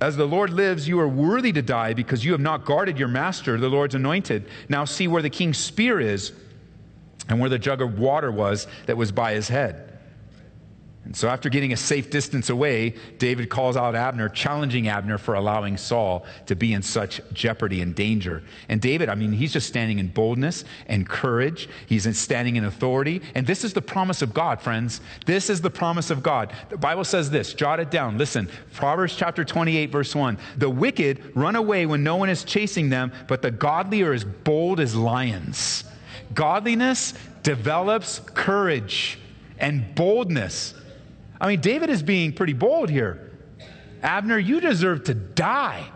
As 0.00 0.16
the 0.16 0.26
Lord 0.26 0.50
lives, 0.50 0.88
you 0.88 0.98
are 1.00 1.08
worthy 1.08 1.52
to 1.52 1.62
die 1.62 1.92
because 1.92 2.24
you 2.24 2.32
have 2.32 2.40
not 2.40 2.64
guarded 2.64 2.98
your 2.98 3.08
master, 3.08 3.58
the 3.58 3.68
Lord's 3.68 3.94
anointed. 3.94 4.48
Now 4.68 4.84
see 4.84 5.08
where 5.08 5.22
the 5.22 5.30
king's 5.30 5.58
spear 5.58 6.00
is 6.00 6.32
and 7.28 7.38
where 7.38 7.50
the 7.50 7.58
jug 7.58 7.82
of 7.82 7.98
water 7.98 8.32
was 8.32 8.66
that 8.86 8.96
was 8.96 9.12
by 9.12 9.34
his 9.34 9.48
head. 9.48 9.87
And 11.08 11.16
so, 11.16 11.26
after 11.26 11.48
getting 11.48 11.72
a 11.72 11.76
safe 11.76 12.10
distance 12.10 12.50
away, 12.50 12.94
David 13.16 13.48
calls 13.48 13.78
out 13.78 13.94
Abner, 13.94 14.28
challenging 14.28 14.88
Abner 14.88 15.16
for 15.16 15.36
allowing 15.36 15.78
Saul 15.78 16.26
to 16.44 16.54
be 16.54 16.74
in 16.74 16.82
such 16.82 17.22
jeopardy 17.32 17.80
and 17.80 17.94
danger. 17.94 18.42
And 18.68 18.78
David, 18.78 19.08
I 19.08 19.14
mean, 19.14 19.32
he's 19.32 19.54
just 19.54 19.68
standing 19.68 20.00
in 20.00 20.08
boldness 20.08 20.66
and 20.86 21.08
courage. 21.08 21.66
He's 21.86 22.14
standing 22.18 22.56
in 22.56 22.66
authority. 22.66 23.22
And 23.34 23.46
this 23.46 23.64
is 23.64 23.72
the 23.72 23.80
promise 23.80 24.20
of 24.20 24.34
God, 24.34 24.60
friends. 24.60 25.00
This 25.24 25.48
is 25.48 25.62
the 25.62 25.70
promise 25.70 26.10
of 26.10 26.22
God. 26.22 26.52
The 26.68 26.76
Bible 26.76 27.04
says 27.04 27.30
this 27.30 27.54
jot 27.54 27.80
it 27.80 27.90
down. 27.90 28.18
Listen, 28.18 28.50
Proverbs 28.74 29.16
chapter 29.16 29.46
28, 29.46 29.90
verse 29.90 30.14
1. 30.14 30.36
The 30.58 30.68
wicked 30.68 31.32
run 31.34 31.56
away 31.56 31.86
when 31.86 32.04
no 32.04 32.16
one 32.16 32.28
is 32.28 32.44
chasing 32.44 32.90
them, 32.90 33.12
but 33.28 33.40
the 33.40 33.50
godly 33.50 34.02
are 34.02 34.12
as 34.12 34.24
bold 34.24 34.78
as 34.78 34.94
lions. 34.94 35.84
Godliness 36.34 37.14
develops 37.42 38.18
courage 38.34 39.18
and 39.58 39.94
boldness. 39.94 40.74
I 41.40 41.48
mean, 41.48 41.60
David 41.60 41.90
is 41.90 42.02
being 42.02 42.32
pretty 42.32 42.52
bold 42.52 42.90
here. 42.90 43.30
Abner, 44.02 44.38
you 44.38 44.60
deserve 44.60 45.04
to 45.04 45.14
die. 45.14 45.86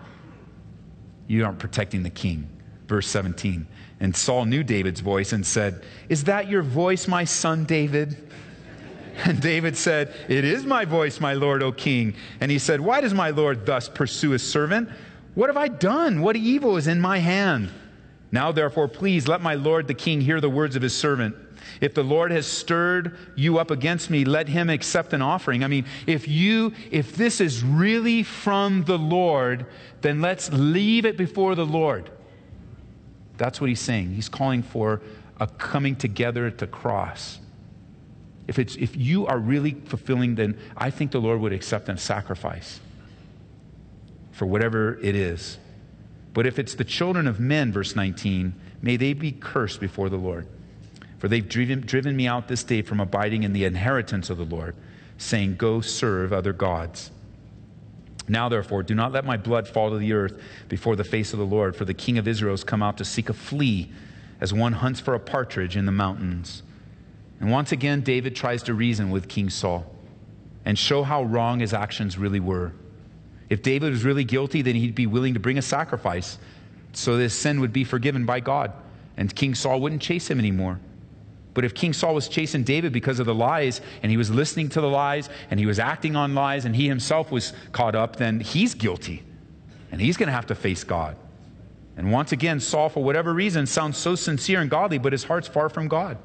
You 1.27 1.45
aren't 1.45 1.59
protecting 1.59 2.03
the 2.03 2.11
king. 2.11 2.49
Verse 2.87 3.09
17. 3.09 3.67
And 4.01 4.17
Saul 4.17 4.45
knew 4.45 4.63
David's 4.65 5.01
voice 5.01 5.33
and 5.33 5.47
said, 5.47 5.85
Is 6.09 6.25
that 6.25 6.49
your 6.49 6.63
voice, 6.63 7.07
my 7.09 7.25
son 7.25 7.65
David? 7.65 8.17
And 9.25 9.43
David 9.43 9.77
said, 9.77 10.15
It 10.29 10.43
is 10.43 10.65
my 10.65 10.87
voice, 10.87 11.21
my 11.21 11.35
lord, 11.35 11.63
O 11.63 11.71
king. 11.71 12.15
And 12.41 12.51
he 12.51 12.59
said, 12.59 12.81
Why 12.81 13.03
does 13.03 13.13
my 13.13 13.29
lord 13.29 13.67
thus 13.67 13.87
pursue 13.87 14.31
his 14.31 14.43
servant? 14.43 14.89
What 15.35 15.49
have 15.49 15.57
I 15.59 15.69
done? 15.69 16.23
What 16.23 16.35
evil 16.35 16.79
is 16.79 16.87
in 16.87 16.99
my 16.99 17.19
hand? 17.19 17.71
Now, 18.31 18.53
therefore, 18.53 18.89
please 18.89 19.29
let 19.29 19.43
my 19.43 19.55
Lord 19.55 19.87
the 19.87 19.95
king 19.95 20.21
hear 20.23 20.41
the 20.41 20.51
words 20.51 20.77
of 20.77 20.83
his 20.83 20.97
servant. 20.97 21.37
If 21.81 21.95
the 21.95 22.03
Lord 22.03 22.31
has 22.31 22.47
stirred 22.47 23.17
you 23.37 23.59
up 23.59 23.71
against 23.71 24.11
me, 24.11 24.25
let 24.25 24.49
him 24.49 24.71
accept 24.71 25.13
an 25.13 25.23
offering. 25.23 25.65
I 25.65 25.69
mean, 25.69 25.85
if 26.07 26.29
you, 26.29 26.73
if 26.91 27.17
this 27.17 27.41
is 27.41 27.63
really 27.63 28.23
from 28.23 28.85
the 28.85 28.99
Lord, 28.99 29.67
then 30.01 30.21
let's 30.21 30.53
leave 30.53 31.05
it 31.05 31.17
before 31.17 31.55
the 31.55 31.67
Lord. 31.67 32.11
That's 33.37 33.61
what 33.61 33.69
he's 33.69 33.81
saying. 33.81 34.15
He's 34.15 34.29
calling 34.29 34.63
for 34.63 35.03
a 35.41 35.47
coming 35.47 35.97
together 35.97 36.47
at 36.47 36.59
the 36.59 36.67
cross. 36.67 37.39
If, 38.47 38.59
it's, 38.59 38.77
if 38.77 38.97
you 38.97 39.27
are 39.27 39.39
really 39.39 39.73
fulfilling, 39.73 40.35
then 40.35 40.59
I 40.77 40.91
think 40.91 41.11
the 41.11 41.21
Lord 41.21 41.41
would 41.41 41.53
accept 41.53 41.89
a 41.89 41.97
sacrifice 41.97 42.81
for 44.33 44.47
whatever 44.47 44.99
it 45.03 45.15
is. 45.15 45.59
But 46.35 46.47
if 46.47 46.59
it's 46.59 46.75
the 46.75 46.85
children 46.85 47.27
of 47.27 47.39
men, 47.39 47.73
verse 47.73 47.95
19, 47.95 48.55
may 48.81 48.97
they 48.97 49.13
be 49.13 49.33
cursed 49.33 49.81
before 49.81 50.09
the 50.09 50.17
Lord. 50.17 50.47
For 51.23 51.29
they've 51.29 51.49
driven, 51.49 51.83
driven 51.83 52.17
me 52.17 52.27
out 52.27 52.49
this 52.49 52.65
day 52.65 52.83
from 52.83 52.99
abiding 52.99 53.45
in 53.45 53.53
the 53.53 53.65
inheritance 53.65 54.29
of 54.29 54.39
the 54.39 54.45
Lord, 54.45 54.75
saying, 55.19 55.55
Go 55.55 55.81
serve 55.81 56.33
other 56.33 56.53
gods. 56.53 57.13
Now, 58.27 58.49
therefore, 58.49 58.83
do 58.83 58.97
not 58.97 59.13
let 59.13 59.25
my 59.25 59.37
blood 59.37 59.69
fall 59.69 59.91
to 59.91 59.99
the 59.99 60.15
earth 60.15 60.41
before 60.69 60.97
the 60.97 61.05
face 61.05 61.33
of 61.33 61.39
the 61.39 61.47
Lord, 61.47 61.77
for 61.77 61.85
the 61.85 61.95
king 61.95 62.19
of 62.19 62.27
Israel 62.27 62.55
has 62.55 62.65
come 62.65 62.83
out 62.83 62.99
to 62.99 63.05
seek 63.05 63.29
a 63.29 63.35
flea, 63.35 63.89
as 64.41 64.53
one 64.53 64.73
hunts 64.73 64.99
for 64.99 65.15
a 65.15 65.21
partridge 65.21 65.77
in 65.77 65.87
the 65.87 65.93
mountains. 65.93 66.65
And 67.39 67.53
once 67.53 67.71
again, 67.71 68.01
David 68.01 68.35
tries 68.35 68.65
to 68.65 68.75
reason 68.75 69.13
with 69.13 69.29
King 69.29 69.49
Saul 69.49 69.87
and 70.65 70.77
show 70.77 71.05
how 71.05 71.23
wrong 71.23 71.61
his 71.61 71.73
actions 71.73 72.19
really 72.19 72.41
were. 72.41 72.73
If 73.49 73.63
David 73.63 73.93
was 73.93 74.05
really 74.05 74.25
guilty, 74.25 74.61
then 74.61 74.75
he'd 74.75 74.97
be 74.97 75.07
willing 75.07 75.35
to 75.35 75.41
bring 75.41 75.59
a 75.59 75.63
sacrifice 75.63 76.39
so 76.93 77.17
this 77.17 77.39
sin 77.39 77.61
would 77.61 77.73
be 77.73 77.85
forgiven 77.85 78.27
by 78.27 78.41
God, 78.41 78.73
and 79.17 79.33
King 79.33 79.55
Saul 79.55 79.81
wouldn't 79.81 80.03
chase 80.03 80.29
him 80.29 80.41
anymore. 80.41 80.81
But 81.55 81.65
if 81.65 81.75
King 81.75 81.93
Saul 81.93 82.15
was 82.15 82.29
chasing 82.29 82.65
David 82.65 82.93
because 82.93 83.19
of 83.19 83.27
the 83.27 83.35
lies, 83.35 83.81
and 84.03 84.11
he 84.11 84.17
was 84.17 84.31
listening 84.31 84.69
to 84.71 84.81
the 84.81 84.89
lies, 84.89 85.29
and 85.51 85.61
he 85.61 85.67
was 85.67 85.79
acting 85.79 86.17
on 86.17 86.35
lies, 86.35 86.65
and 86.65 86.75
he 86.75 86.89
himself 86.89 87.31
was 87.31 87.53
caught 87.73 87.95
up, 87.95 88.17
then 88.17 88.41
he's 88.41 88.75
guilty. 88.75 89.23
And 89.91 90.01
he's 90.01 90.17
going 90.17 90.29
to 90.29 90.33
have 90.33 90.47
to 90.47 90.55
face 90.55 90.85
God. 90.85 91.17
And 91.97 92.11
once 92.11 92.33
again, 92.33 92.59
Saul, 92.59 92.89
for 92.89 93.05
whatever 93.05 93.35
reason, 93.35 93.67
sounds 93.67 93.99
so 93.99 94.15
sincere 94.15 94.61
and 94.61 94.71
godly, 94.71 94.99
but 94.99 95.13
his 95.13 95.25
heart's 95.25 95.49
far 95.49 95.69
from 95.69 95.89
God. 95.89 96.17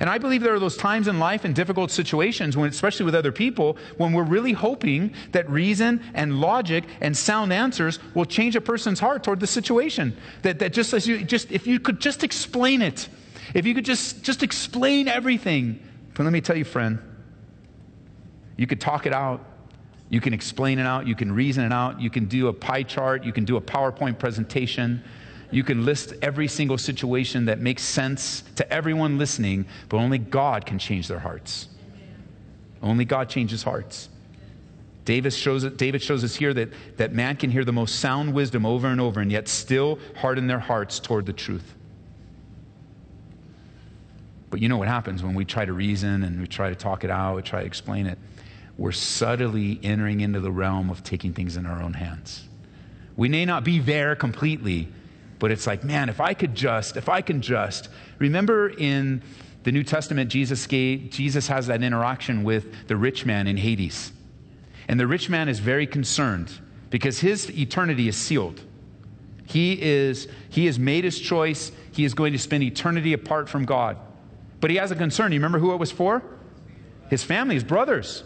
And 0.00 0.08
I 0.08 0.18
believe 0.18 0.42
there 0.42 0.54
are 0.54 0.60
those 0.60 0.76
times 0.76 1.08
in 1.08 1.18
life 1.18 1.44
and 1.44 1.54
difficult 1.54 1.90
situations, 1.90 2.56
when, 2.56 2.68
especially 2.68 3.04
with 3.04 3.14
other 3.14 3.32
people, 3.32 3.76
when 3.96 4.12
we're 4.12 4.24
really 4.24 4.52
hoping 4.52 5.12
that 5.32 5.48
reason 5.48 6.02
and 6.14 6.40
logic 6.40 6.84
and 7.00 7.16
sound 7.16 7.52
answers 7.52 7.98
will 8.14 8.24
change 8.24 8.56
a 8.56 8.60
person's 8.60 9.00
heart 9.00 9.22
toward 9.22 9.40
the 9.40 9.46
situation. 9.46 10.16
That, 10.42 10.58
that 10.60 10.72
just 10.72 10.92
as 10.94 11.06
you 11.06 11.22
just 11.24 11.52
if 11.52 11.66
you 11.66 11.78
could 11.78 12.00
just 12.00 12.24
explain 12.24 12.82
it, 12.82 13.08
if 13.54 13.64
you 13.64 13.74
could 13.74 13.84
just, 13.84 14.22
just 14.22 14.42
explain 14.42 15.08
everything. 15.08 15.80
But 16.14 16.24
let 16.24 16.32
me 16.32 16.40
tell 16.40 16.56
you, 16.56 16.64
friend, 16.64 16.98
you 18.56 18.66
could 18.66 18.80
talk 18.80 19.06
it 19.06 19.12
out. 19.12 19.44
You 20.10 20.20
can 20.20 20.34
explain 20.34 20.78
it 20.78 20.86
out. 20.86 21.06
You 21.06 21.14
can 21.14 21.32
reason 21.32 21.64
it 21.64 21.72
out. 21.72 22.00
You 22.00 22.10
can 22.10 22.26
do 22.26 22.48
a 22.48 22.52
pie 22.52 22.82
chart. 22.82 23.24
You 23.24 23.32
can 23.32 23.44
do 23.44 23.56
a 23.56 23.60
PowerPoint 23.60 24.18
presentation. 24.18 25.02
You 25.50 25.62
can 25.62 25.84
list 25.84 26.14
every 26.20 26.48
single 26.48 26.78
situation 26.78 27.44
that 27.46 27.60
makes 27.60 27.82
sense 27.82 28.42
to 28.56 28.72
everyone 28.72 29.18
listening, 29.18 29.66
but 29.88 29.98
only 29.98 30.18
God 30.18 30.66
can 30.66 30.78
change 30.78 31.06
their 31.06 31.20
hearts. 31.20 31.68
Only 32.82 33.04
God 33.04 33.28
changes 33.28 33.62
hearts. 33.62 34.08
David 35.04 35.32
shows, 35.32 35.64
David 35.64 36.02
shows 36.02 36.24
us 36.24 36.34
here 36.34 36.54
that, 36.54 36.70
that 36.96 37.12
man 37.12 37.36
can 37.36 37.50
hear 37.50 37.64
the 37.64 37.72
most 37.72 38.00
sound 38.00 38.34
wisdom 38.34 38.64
over 38.64 38.88
and 38.88 39.00
over 39.00 39.20
and 39.20 39.30
yet 39.30 39.48
still 39.48 39.98
harden 40.16 40.46
their 40.46 40.58
hearts 40.58 40.98
toward 40.98 41.26
the 41.26 41.32
truth. 41.32 41.73
But 44.54 44.62
you 44.62 44.68
know 44.68 44.76
what 44.76 44.86
happens 44.86 45.20
when 45.20 45.34
we 45.34 45.44
try 45.44 45.64
to 45.64 45.72
reason 45.72 46.22
and 46.22 46.40
we 46.40 46.46
try 46.46 46.68
to 46.68 46.76
talk 46.76 47.02
it 47.02 47.10
out, 47.10 47.34
we 47.34 47.42
try 47.42 47.62
to 47.62 47.66
explain 47.66 48.06
it? 48.06 48.16
We're 48.78 48.92
subtly 48.92 49.80
entering 49.82 50.20
into 50.20 50.38
the 50.38 50.52
realm 50.52 50.90
of 50.90 51.02
taking 51.02 51.32
things 51.32 51.56
in 51.56 51.66
our 51.66 51.82
own 51.82 51.92
hands. 51.92 52.46
We 53.16 53.28
may 53.28 53.46
not 53.46 53.64
be 53.64 53.80
there 53.80 54.14
completely, 54.14 54.86
but 55.40 55.50
it's 55.50 55.66
like, 55.66 55.82
man, 55.82 56.08
if 56.08 56.20
I 56.20 56.34
could 56.34 56.54
just, 56.54 56.96
if 56.96 57.08
I 57.08 57.20
can 57.20 57.42
just. 57.42 57.88
Remember 58.20 58.68
in 58.68 59.22
the 59.64 59.72
New 59.72 59.82
Testament, 59.82 60.30
Jesus, 60.30 60.68
gave, 60.68 61.10
Jesus 61.10 61.48
has 61.48 61.66
that 61.66 61.82
interaction 61.82 62.44
with 62.44 62.86
the 62.86 62.96
rich 62.96 63.26
man 63.26 63.48
in 63.48 63.56
Hades. 63.56 64.12
And 64.86 65.00
the 65.00 65.08
rich 65.08 65.28
man 65.28 65.48
is 65.48 65.58
very 65.58 65.88
concerned 65.88 66.60
because 66.90 67.18
his 67.18 67.50
eternity 67.50 68.06
is 68.06 68.16
sealed. 68.16 68.62
He 69.46 69.82
is 69.82 70.28
he 70.48 70.66
has 70.66 70.78
made 70.78 71.02
his 71.02 71.18
choice. 71.18 71.72
He 71.90 72.04
is 72.04 72.14
going 72.14 72.32
to 72.34 72.38
spend 72.38 72.62
eternity 72.62 73.14
apart 73.14 73.48
from 73.48 73.64
God. 73.64 73.98
But 74.64 74.70
he 74.70 74.78
has 74.78 74.90
a 74.90 74.96
concern. 74.96 75.30
You 75.30 75.40
remember 75.40 75.58
who 75.58 75.74
it 75.74 75.76
was 75.76 75.90
for? 75.92 76.22
His 77.10 77.22
family, 77.22 77.54
his 77.54 77.64
brothers. 77.64 78.24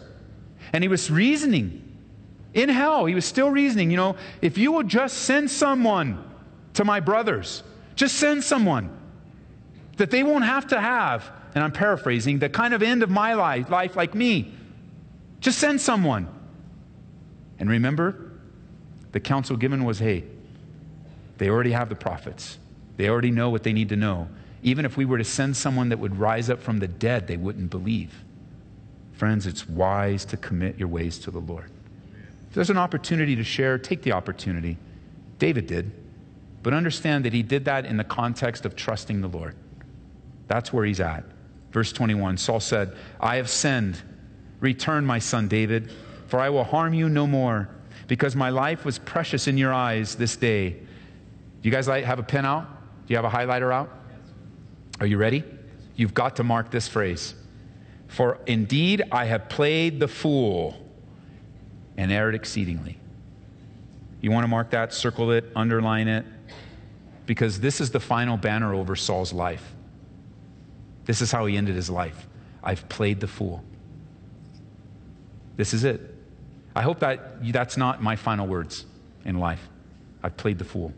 And 0.73 0.85
he 0.85 0.89
was 0.89 1.11
reasoning. 1.11 1.99
In 2.55 2.69
hell, 2.69 3.07
he 3.07 3.17
was 3.17 3.25
still 3.25 3.51
reasoning, 3.51 3.91
you 3.91 3.97
know, 3.97 4.15
if 4.41 4.57
you 4.57 4.71
will 4.71 4.85
just 4.85 5.17
send 5.23 5.51
someone 5.51 6.23
to 6.75 6.85
my 6.85 7.01
brothers, 7.01 7.65
just 7.97 8.19
send 8.19 8.45
someone 8.45 8.89
that 9.97 10.13
they 10.13 10.23
won't 10.23 10.45
have 10.45 10.69
to 10.69 10.81
have, 10.81 11.29
and 11.57 11.65
I'm 11.65 11.73
paraphrasing, 11.73 12.39
the 12.39 12.49
kind 12.49 12.73
of 12.73 12.85
end 12.85 13.03
of 13.03 13.11
my 13.11 13.35
life, 13.35 13.69
life 13.69 13.97
like 13.97 14.15
me. 14.15 14.55
Just 15.41 15.59
send 15.59 15.81
someone. 15.81 16.29
And 17.59 17.69
remember, 17.69 18.31
the 19.11 19.19
counsel 19.19 19.57
given 19.57 19.83
was 19.83 19.99
hey, 19.99 20.23
they 21.39 21.49
already 21.49 21.73
have 21.73 21.89
the 21.89 21.97
prophets. 21.97 22.59
They 22.97 23.09
already 23.09 23.33
know 23.33 23.51
what 23.51 23.65
they 23.65 23.73
need 23.73 23.89
to 23.89 23.97
know. 23.97 24.29
Even 24.63 24.85
if 24.85 24.97
we 24.97 25.05
were 25.05 25.19
to 25.19 25.25
send 25.25 25.57
someone 25.57 25.89
that 25.89 25.99
would 25.99 26.19
rise 26.19 26.51
up 26.51 26.61
from 26.61 26.79
the 26.79 26.89
dead, 26.89 27.27
they 27.27 27.37
wouldn't 27.37 27.71
believe. 27.71 28.25
Friends, 29.13 29.47
it's 29.47 29.69
wise 29.69 30.25
to 30.27 30.37
commit 30.37 30.79
your 30.79 30.89
ways 30.89 31.19
to 31.21 31.31
the 31.31 31.41
Lord. 31.41 31.71
If 32.49 32.55
there's 32.55 32.71
an 32.71 32.79
opportunity 32.79 33.37
to 33.37 33.45
share, 33.45 33.79
take 33.79 34.03
the 34.03 34.13
opportunity. 34.13 34.77
David 35.39 35.67
did. 35.67 35.91
But 36.63 36.75
understand 36.75 37.25
that 37.25 37.33
he 37.33 37.43
did 37.43 37.65
that 37.67 37.87
in 37.87 37.97
the 37.97 38.05
context 38.05 38.65
of 38.65 38.75
trusting 38.75 39.21
the 39.21 39.29
Lord. 39.29 39.55
That's 40.49 40.73
where 40.73 40.85
he's 40.85 41.01
at. 41.01 41.25
Verse 41.71 41.93
21 41.93 42.37
Saul 42.39 42.61
said, 42.61 42.97
I 43.21 43.37
have 43.37 43.49
sinned. 43.49 44.01
Return, 44.61 45.05
my 45.05 45.19
son 45.19 45.47
David, 45.47 45.93
for 46.27 46.41
I 46.41 46.51
will 46.51 46.65
harm 46.65 46.95
you 46.95 47.09
no 47.09 47.27
more, 47.27 47.69
because 48.09 48.35
my 48.35 48.51
life 48.51 48.85
was 48.85 48.99
precious 48.99 49.47
in 49.47 49.57
your 49.57 49.73
eyes 49.73 50.17
this 50.17 50.37
day. 50.37 50.71
Do 50.71 50.79
you 51.63 51.71
guys 51.71 51.87
have 51.87 52.19
a 52.19 52.23
pen 52.25 52.45
out? 52.45 52.67
Do 53.07 53.15
you 53.15 53.17
have 53.17 53.25
a 53.25 53.31
highlighter 53.31 53.73
out? 53.73 53.91
Are 55.01 55.07
you 55.07 55.17
ready? 55.17 55.45
You've 55.97 56.15
got 56.15 56.37
to 56.37 56.45
mark 56.45 56.71
this 56.71 56.89
phrase. 56.89 57.35
For 58.09 58.39
indeed 58.47 59.03
I 59.13 59.27
have 59.27 59.49
played 59.49 60.01
the 60.01 60.09
fool 60.09 60.77
and 61.97 62.11
erred 62.11 62.35
exceedingly. 62.35 62.99
You 64.21 64.31
want 64.31 64.45
to 64.45 64.49
mark 64.49 64.71
that, 64.71 64.93
circle 64.93 65.31
it, 65.31 65.45
underline 65.55 66.09
it, 66.09 66.25
because 67.27 67.61
this 67.61 67.81
is 67.81 67.91
the 67.91 68.01
final 68.01 68.37
banner 68.37 68.75
over 68.75 68.97
Saul's 68.97 69.33
life. 69.33 69.75
This 71.05 71.21
is 71.21 71.31
how 71.31 71.47
he 71.47 71.57
ended 71.57 71.77
his 71.77 71.89
life. 71.89 72.27
I've 72.63 72.89
played 72.89 73.21
the 73.21 73.27
fool. 73.27 73.63
This 75.57 75.75
is 75.75 75.85
it. 75.85 76.15
I 76.75 76.83
hope 76.83 77.01
that 77.01 77.45
that's 77.53 77.77
not 77.77 78.03
my 78.03 78.17
final 78.17 78.47
words 78.47 78.87
in 79.25 79.39
life. 79.39 79.69
I've 80.23 80.37
played 80.37 80.59
the 80.59 80.65
fool. 80.65 80.93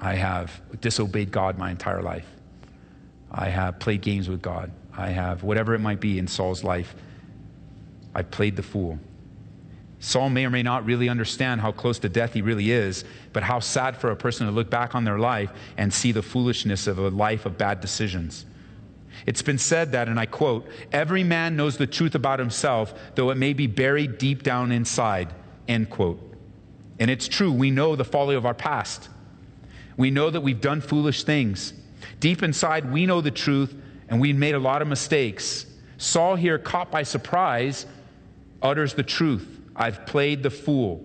I 0.00 0.14
have 0.14 0.60
disobeyed 0.80 1.30
God 1.30 1.58
my 1.58 1.70
entire 1.70 2.02
life. 2.02 2.26
I 3.30 3.48
have 3.48 3.78
played 3.78 4.00
games 4.00 4.28
with 4.28 4.40
God. 4.40 4.72
I 4.96 5.10
have, 5.10 5.42
whatever 5.42 5.74
it 5.74 5.80
might 5.80 6.00
be 6.00 6.18
in 6.18 6.26
Saul's 6.26 6.64
life, 6.64 6.94
I 8.14 8.22
played 8.22 8.56
the 8.56 8.62
fool. 8.62 8.98
Saul 10.00 10.30
may 10.30 10.46
or 10.46 10.50
may 10.50 10.62
not 10.62 10.86
really 10.86 11.10
understand 11.10 11.60
how 11.60 11.72
close 11.72 11.98
to 11.98 12.08
death 12.08 12.32
he 12.32 12.40
really 12.40 12.70
is, 12.70 13.04
but 13.34 13.42
how 13.42 13.60
sad 13.60 13.96
for 13.98 14.10
a 14.10 14.16
person 14.16 14.46
to 14.46 14.52
look 14.52 14.70
back 14.70 14.94
on 14.94 15.04
their 15.04 15.18
life 15.18 15.50
and 15.76 15.92
see 15.92 16.10
the 16.10 16.22
foolishness 16.22 16.86
of 16.86 16.98
a 16.98 17.10
life 17.10 17.44
of 17.44 17.58
bad 17.58 17.82
decisions. 17.82 18.46
It's 19.26 19.42
been 19.42 19.58
said 19.58 19.92
that, 19.92 20.08
and 20.08 20.18
I 20.18 20.24
quote, 20.24 20.66
every 20.90 21.22
man 21.22 21.54
knows 21.54 21.76
the 21.76 21.86
truth 21.86 22.14
about 22.14 22.38
himself, 22.38 22.94
though 23.14 23.30
it 23.30 23.36
may 23.36 23.52
be 23.52 23.66
buried 23.66 24.16
deep 24.16 24.42
down 24.42 24.72
inside, 24.72 25.34
end 25.68 25.90
quote. 25.90 26.18
And 26.98 27.10
it's 27.10 27.28
true, 27.28 27.52
we 27.52 27.70
know 27.70 27.94
the 27.94 28.04
folly 28.04 28.34
of 28.34 28.46
our 28.46 28.54
past. 28.54 29.10
We 30.00 30.10
know 30.10 30.30
that 30.30 30.40
we've 30.40 30.62
done 30.62 30.80
foolish 30.80 31.24
things. 31.24 31.74
Deep 32.20 32.42
inside, 32.42 32.90
we 32.90 33.04
know 33.04 33.20
the 33.20 33.30
truth 33.30 33.74
and 34.08 34.18
we 34.18 34.32
made 34.32 34.54
a 34.54 34.58
lot 34.58 34.80
of 34.80 34.88
mistakes. 34.88 35.66
Saul, 35.98 36.36
here, 36.36 36.58
caught 36.58 36.90
by 36.90 37.02
surprise, 37.02 37.84
utters 38.62 38.94
the 38.94 39.02
truth 39.02 39.60
I've 39.76 40.06
played 40.06 40.42
the 40.42 40.48
fool. 40.48 41.04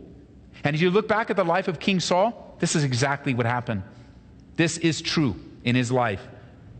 And 0.63 0.73
as 0.73 0.81
you 0.81 0.89
look 0.91 1.09
back 1.09 1.29
at 1.29 1.35
the 1.35 1.43
life 1.43 1.67
of 1.67 1.77
King 1.77 1.99
Saul, 1.99 2.55
this 2.59 2.73
is 2.73 2.85
exactly 2.85 3.33
what 3.33 3.45
happened. 3.45 3.83
This 4.55 4.77
is 4.77 5.01
true 5.01 5.35
in 5.65 5.75
his 5.75 5.91
life. 5.91 6.25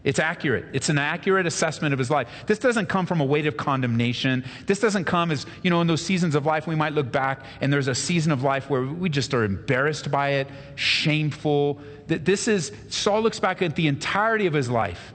It's 0.06 0.20
accurate. 0.20 0.66
It's 0.72 0.90
an 0.90 1.00
accurate 1.00 1.48
assessment 1.48 1.92
of 1.92 1.98
his 1.98 2.12
life. 2.12 2.30
This 2.46 2.60
doesn't 2.60 2.86
come 2.86 3.08
from 3.08 3.22
a 3.22 3.26
weight 3.26 3.48
of 3.48 3.58
condemnation. 3.58 4.46
This 4.68 4.80
doesn't 4.80 5.06
come 5.06 5.32
as, 5.32 5.48
you 5.64 5.72
know, 5.72 5.82
in 5.82 5.88
those 5.88 6.04
seasons 6.04 6.36
of 6.36 6.46
life, 6.46 6.68
we 6.68 6.76
might 6.76 6.94
look 6.94 7.12
back 7.12 7.44
and 7.60 7.74
there's 7.74 7.88
a 7.88 7.96
season 7.96 8.32
of 8.32 8.44
life 8.44 8.70
where 8.70 8.84
we 8.84 9.10
just 9.10 9.34
are 9.34 9.44
embarrassed 9.44 10.12
by 10.12 10.30
it, 10.34 10.48
shameful. 10.76 11.82
That 12.06 12.24
This 12.24 12.48
is, 12.48 12.72
Saul 12.90 13.22
looks 13.24 13.40
back 13.40 13.64
at 13.64 13.76
the 13.76 13.88
entirety 13.88 14.46
of 14.46 14.54
his 14.54 14.70
life 14.70 15.14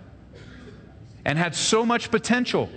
and 1.25 1.39
had 1.39 1.55
so 1.55 1.87
much 1.87 2.11
potential. 2.11 2.69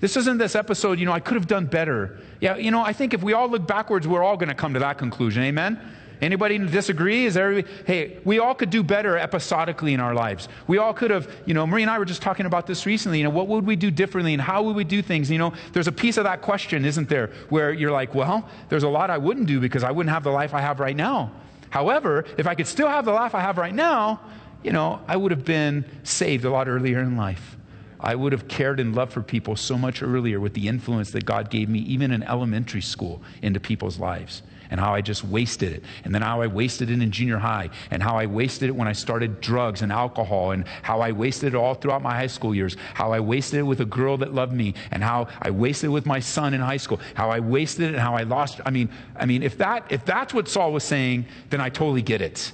This 0.00 0.16
isn't 0.16 0.38
this 0.38 0.54
episode, 0.54 0.98
you 0.98 1.04
know, 1.04 1.12
I 1.12 1.20
could 1.20 1.34
have 1.34 1.46
done 1.46 1.66
better. 1.66 2.18
Yeah, 2.40 2.56
you 2.56 2.70
know, 2.70 2.82
I 2.82 2.94
think 2.94 3.12
if 3.12 3.22
we 3.22 3.34
all 3.34 3.50
look 3.50 3.66
backwards, 3.66 4.08
we're 4.08 4.22
all 4.22 4.38
going 4.38 4.48
to 4.48 4.54
come 4.54 4.72
to 4.72 4.80
that 4.80 4.96
conclusion. 4.96 5.42
Amen? 5.42 5.78
Anybody 6.20 6.58
disagree? 6.58 7.24
Is 7.24 7.34
there, 7.34 7.62
hey, 7.86 8.18
we 8.24 8.38
all 8.38 8.54
could 8.54 8.70
do 8.70 8.82
better 8.82 9.16
episodically 9.16 9.94
in 9.94 10.00
our 10.00 10.14
lives. 10.14 10.48
We 10.66 10.78
all 10.78 10.92
could 10.92 11.10
have, 11.10 11.30
you 11.46 11.54
know, 11.54 11.66
Marie 11.66 11.82
and 11.82 11.90
I 11.90 11.98
were 11.98 12.04
just 12.04 12.20
talking 12.20 12.46
about 12.46 12.66
this 12.66 12.84
recently. 12.84 13.18
You 13.18 13.24
know, 13.24 13.30
what 13.30 13.48
would 13.48 13.66
we 13.66 13.76
do 13.76 13.90
differently 13.90 14.34
and 14.34 14.42
how 14.42 14.62
would 14.62 14.76
we 14.76 14.84
do 14.84 15.00
things? 15.00 15.30
You 15.30 15.38
know, 15.38 15.52
there's 15.72 15.88
a 15.88 15.92
piece 15.92 16.18
of 16.18 16.24
that 16.24 16.42
question, 16.42 16.84
isn't 16.84 17.08
there, 17.08 17.30
where 17.48 17.72
you're 17.72 17.92
like, 17.92 18.14
well, 18.14 18.48
there's 18.68 18.82
a 18.82 18.88
lot 18.88 19.10
I 19.10 19.18
wouldn't 19.18 19.46
do 19.46 19.60
because 19.60 19.82
I 19.82 19.90
wouldn't 19.90 20.12
have 20.12 20.24
the 20.24 20.30
life 20.30 20.52
I 20.52 20.60
have 20.60 20.78
right 20.78 20.96
now. 20.96 21.32
However, 21.70 22.24
if 22.36 22.46
I 22.46 22.54
could 22.54 22.66
still 22.66 22.88
have 22.88 23.04
the 23.04 23.12
life 23.12 23.34
I 23.34 23.40
have 23.40 23.56
right 23.56 23.74
now, 23.74 24.20
you 24.62 24.72
know, 24.72 25.00
I 25.08 25.16
would 25.16 25.30
have 25.30 25.44
been 25.44 25.84
saved 26.02 26.44
a 26.44 26.50
lot 26.50 26.68
earlier 26.68 27.00
in 27.00 27.16
life. 27.16 27.56
I 27.98 28.14
would 28.14 28.32
have 28.32 28.48
cared 28.48 28.80
and 28.80 28.94
loved 28.94 29.12
for 29.12 29.22
people 29.22 29.56
so 29.56 29.76
much 29.76 30.02
earlier 30.02 30.40
with 30.40 30.54
the 30.54 30.68
influence 30.68 31.10
that 31.12 31.24
God 31.24 31.50
gave 31.50 31.68
me, 31.68 31.80
even 31.80 32.10
in 32.10 32.22
elementary 32.22 32.80
school, 32.80 33.22
into 33.42 33.60
people's 33.60 33.98
lives. 33.98 34.42
And 34.70 34.78
how 34.78 34.94
I 34.94 35.00
just 35.00 35.24
wasted 35.24 35.72
it. 35.72 35.84
And 36.04 36.14
then 36.14 36.22
how 36.22 36.40
I 36.42 36.46
wasted 36.46 36.90
it 36.90 37.02
in 37.02 37.10
junior 37.10 37.38
high. 37.38 37.70
And 37.90 38.02
how 38.02 38.16
I 38.16 38.26
wasted 38.26 38.68
it 38.68 38.72
when 38.72 38.86
I 38.86 38.92
started 38.92 39.40
drugs 39.40 39.82
and 39.82 39.90
alcohol. 39.90 40.52
And 40.52 40.66
how 40.82 41.00
I 41.00 41.12
wasted 41.12 41.54
it 41.54 41.56
all 41.56 41.74
throughout 41.74 42.02
my 42.02 42.14
high 42.14 42.28
school 42.28 42.54
years. 42.54 42.76
How 42.94 43.12
I 43.12 43.20
wasted 43.20 43.60
it 43.60 43.64
with 43.64 43.80
a 43.80 43.84
girl 43.84 44.16
that 44.18 44.32
loved 44.32 44.52
me. 44.52 44.74
And 44.90 45.02
how 45.02 45.28
I 45.42 45.50
wasted 45.50 45.88
it 45.88 45.92
with 45.92 46.06
my 46.06 46.20
son 46.20 46.54
in 46.54 46.60
high 46.60 46.76
school. 46.76 47.00
How 47.14 47.30
I 47.30 47.40
wasted 47.40 47.86
it 47.86 47.94
and 47.94 48.00
how 48.00 48.14
I 48.14 48.22
lost. 48.22 48.60
I 48.64 48.70
mean, 48.70 48.90
I 49.16 49.26
mean, 49.26 49.42
if, 49.42 49.58
that, 49.58 49.90
if 49.90 50.04
that's 50.04 50.32
what 50.32 50.48
Saul 50.48 50.72
was 50.72 50.84
saying, 50.84 51.26
then 51.50 51.60
I 51.60 51.68
totally 51.68 52.02
get 52.02 52.22
it. 52.22 52.52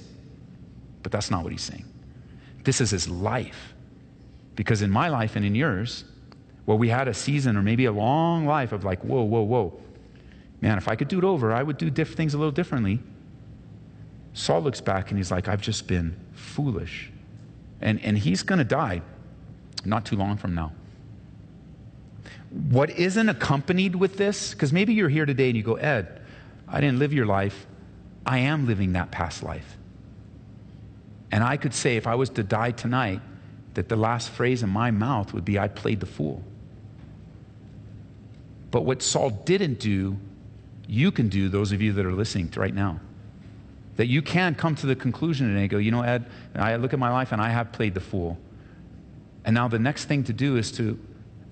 But 1.03 1.11
that's 1.11 1.31
not 1.31 1.43
what 1.43 1.51
he's 1.51 1.61
saying. 1.61 1.85
This 2.63 2.81
is 2.81 2.91
his 2.91 3.07
life. 3.07 3.73
Because 4.57 4.81
in 4.81 4.89
my 4.89 5.07
life 5.07 5.35
and 5.35 5.45
in 5.45 5.55
yours, 5.55 6.03
well, 6.65 6.77
we 6.77 6.89
had 6.89 7.07
a 7.07 7.13
season 7.13 7.55
or 7.55 7.61
maybe 7.61 7.85
a 7.85 7.91
long 7.91 8.45
life 8.45 8.73
of 8.73 8.83
like, 8.83 9.01
whoa, 9.03 9.23
whoa, 9.23 9.43
whoa. 9.43 9.79
Man, 10.61 10.77
if 10.77 10.87
I 10.87 10.95
could 10.95 11.07
do 11.07 11.17
it 11.17 11.23
over, 11.23 11.53
I 11.53 11.61
would 11.61 11.77
do 11.77 11.89
diff- 11.89 12.15
things 12.15 12.33
a 12.33 12.37
little 12.37 12.51
differently. 12.51 12.99
Saul 14.33 14.61
looks 14.61 14.81
back 14.81 15.09
and 15.09 15.17
he's 15.17 15.31
like, 15.31 15.47
I've 15.47 15.61
just 15.61 15.87
been 15.87 16.15
foolish. 16.33 17.11
And, 17.81 18.03
and 18.03 18.17
he's 18.17 18.43
going 18.43 18.59
to 18.59 18.65
die 18.65 19.01
not 19.85 20.05
too 20.05 20.15
long 20.15 20.37
from 20.37 20.55
now. 20.55 20.73
What 22.49 22.89
isn't 22.91 23.29
accompanied 23.29 23.95
with 23.95 24.17
this, 24.17 24.53
because 24.53 24.73
maybe 24.73 24.93
you're 24.93 25.09
here 25.09 25.25
today 25.25 25.49
and 25.49 25.57
you 25.57 25.63
go, 25.63 25.75
Ed, 25.75 26.21
I 26.67 26.81
didn't 26.81 26.99
live 26.99 27.13
your 27.13 27.25
life. 27.25 27.67
I 28.25 28.39
am 28.39 28.67
living 28.67 28.93
that 28.93 29.11
past 29.11 29.43
life. 29.43 29.77
And 31.31 31.43
I 31.43 31.57
could 31.57 31.73
say, 31.73 31.97
if 31.97 32.07
I 32.07 32.15
was 32.15 32.29
to 32.31 32.43
die 32.43 32.71
tonight, 32.71 33.21
that 33.73 33.89
the 33.89 33.95
last 33.95 34.29
phrase 34.29 34.63
in 34.63 34.69
my 34.69 34.91
mouth 34.91 35.33
would 35.33 35.45
be, 35.45 35.59
I 35.59 35.67
played 35.67 35.99
the 35.99 36.05
fool. 36.05 36.43
But 38.71 38.85
what 38.85 39.01
Saul 39.01 39.29
didn't 39.29 39.79
do, 39.79 40.17
you 40.87 41.11
can 41.11 41.29
do, 41.29 41.49
those 41.49 41.71
of 41.71 41.81
you 41.81 41.93
that 41.93 42.05
are 42.05 42.13
listening 42.13 42.51
right 42.55 42.73
now. 42.73 42.99
That 43.97 44.07
you 44.07 44.21
can 44.21 44.55
come 44.55 44.75
to 44.75 44.85
the 44.85 44.95
conclusion 44.95 45.55
and 45.55 45.69
go, 45.69 45.77
you 45.77 45.91
know, 45.91 46.01
Ed, 46.01 46.25
I 46.55 46.75
look 46.75 46.93
at 46.93 46.99
my 46.99 47.11
life 47.11 47.31
and 47.31 47.41
I 47.41 47.49
have 47.49 47.71
played 47.71 47.93
the 47.93 47.99
fool. 47.99 48.37
And 49.43 49.53
now 49.53 49.67
the 49.67 49.79
next 49.79 50.05
thing 50.05 50.23
to 50.25 50.33
do 50.33 50.57
is 50.57 50.71
to 50.73 50.99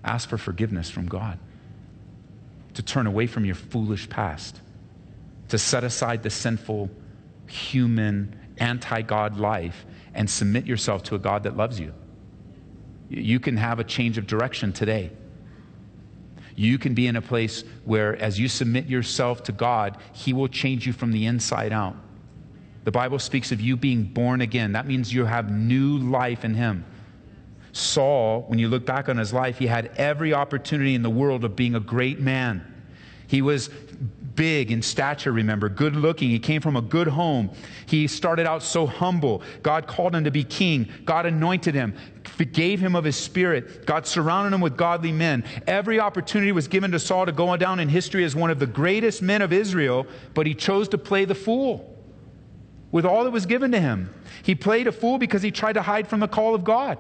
ask 0.04 0.30
for 0.30 0.38
forgiveness 0.38 0.89
from 0.89 1.08
God, 1.08 1.39
to 2.75 2.84
turn 2.84 3.08
away 3.08 3.27
from 3.27 3.46
your 3.46 3.56
foolish 3.56 4.08
past, 4.10 4.62
to 5.50 5.58
set 5.58 5.84
aside 5.84 6.24
the 6.24 6.30
sinful, 6.30 6.89
human, 7.48 8.36
anti 8.58 9.01
God 9.01 9.38
life 9.38 9.86
and 10.13 10.30
submit 10.30 10.65
yourself 10.65 11.04
to 11.04 11.15
a 11.15 11.19
God 11.19 11.43
that 11.43 11.58
loves 11.58 11.80
you. 11.80 11.93
You 13.10 13.39
can 13.39 13.58
have 13.58 13.80
a 13.80 13.84
change 13.84 14.17
of 14.17 14.28
direction 14.28 14.71
today. 14.71 15.12
You 16.56 16.78
can 16.78 16.94
be 16.94 17.08
in 17.08 17.15
a 17.15 17.22
place 17.22 17.63
where, 17.84 18.15
as 18.22 18.39
you 18.39 18.48
submit 18.48 18.88
yourself 18.88 19.44
to 19.44 19.52
God, 19.52 19.98
He 20.13 20.34
will 20.34 20.48
change 20.48 20.88
you 20.88 20.94
from 20.94 21.12
the 21.12 21.26
inside 21.26 21.74
out. 21.74 21.96
The 22.86 22.91
Bible 22.91 23.20
speaks 23.20 23.52
of 23.52 23.60
you 23.60 23.76
being 23.76 24.04
born 24.04 24.41
again. 24.41 24.72
That 24.74 24.88
means 24.88 25.13
you 25.13 25.26
have 25.26 25.52
new 25.52 25.98
life 25.98 26.46
in 26.46 26.54
Him. 26.54 26.86
Saul, 27.76 28.46
when 28.48 28.58
you 28.58 28.70
look 28.70 28.86
back 28.86 29.10
on 29.10 29.18
his 29.18 29.34
life, 29.34 29.58
he 29.58 29.68
had 29.68 29.91
every 29.98 30.34
opportunity 30.34 30.96
in 30.96 31.02
the 31.02 31.10
world 31.10 31.44
of 31.44 31.58
being 31.58 31.76
a 31.76 31.80
great 31.80 32.22
man. 32.22 32.65
He 33.28 33.41
was 33.41 33.70
big 34.36 34.71
in 34.71 34.82
stature, 34.82 35.32
remember, 35.32 35.69
good 35.69 35.95
looking. 35.95 36.30
He 36.30 36.39
came 36.39 36.62
from 36.62 36.76
a 36.76 36.82
good 36.82 37.08
home. 37.08 37.50
He 37.86 38.08
started 38.08 38.45
out 38.45 38.63
so 38.63 38.86
humble. 38.86 39.41
God 39.63 39.88
called 39.88 40.15
him 40.15 40.24
to 40.24 40.32
be 40.32 40.43
king. 40.43 40.89
God 41.06 41.26
anointed 41.26 41.76
him, 41.76 41.95
gave 42.52 42.80
him 42.80 42.95
of 42.95 43.04
his 43.04 43.15
spirit. 43.15 43.86
God 43.86 44.06
surrounded 44.06 44.54
him 44.54 44.62
with 44.62 44.78
godly 44.78 45.12
men. 45.12 45.43
Every 45.67 46.00
opportunity 46.00 46.52
was 46.52 46.67
given 46.67 46.91
to 46.91 47.00
Saul 47.00 47.26
to 47.26 47.32
go 47.32 47.56
down 47.58 47.80
in 47.80 47.89
history 47.89 48.24
as 48.24 48.36
one 48.36 48.50
of 48.50 48.60
the 48.60 48.67
greatest 48.67 49.21
men 49.21 49.41
of 49.41 49.54
Israel, 49.54 50.06
but 50.34 50.45
he 50.48 50.54
chose 50.54 50.89
to 50.89 50.98
play 50.98 51.26
the 51.26 51.36
fool 51.36 51.95
with 52.91 53.06
all 53.06 53.24
that 53.24 53.32
was 53.32 53.45
given 53.45 53.71
to 53.71 53.80
him. 53.80 54.13
He 54.43 54.56
played 54.56 54.88
a 54.88 54.91
fool 54.91 55.17
because 55.17 55.41
he 55.41 55.52
tried 55.52 55.74
to 55.74 55.82
hide 55.82 56.08
from 56.08 56.19
the 56.19 56.28
call 56.28 56.56
of 56.56 56.63
God. 56.63 56.98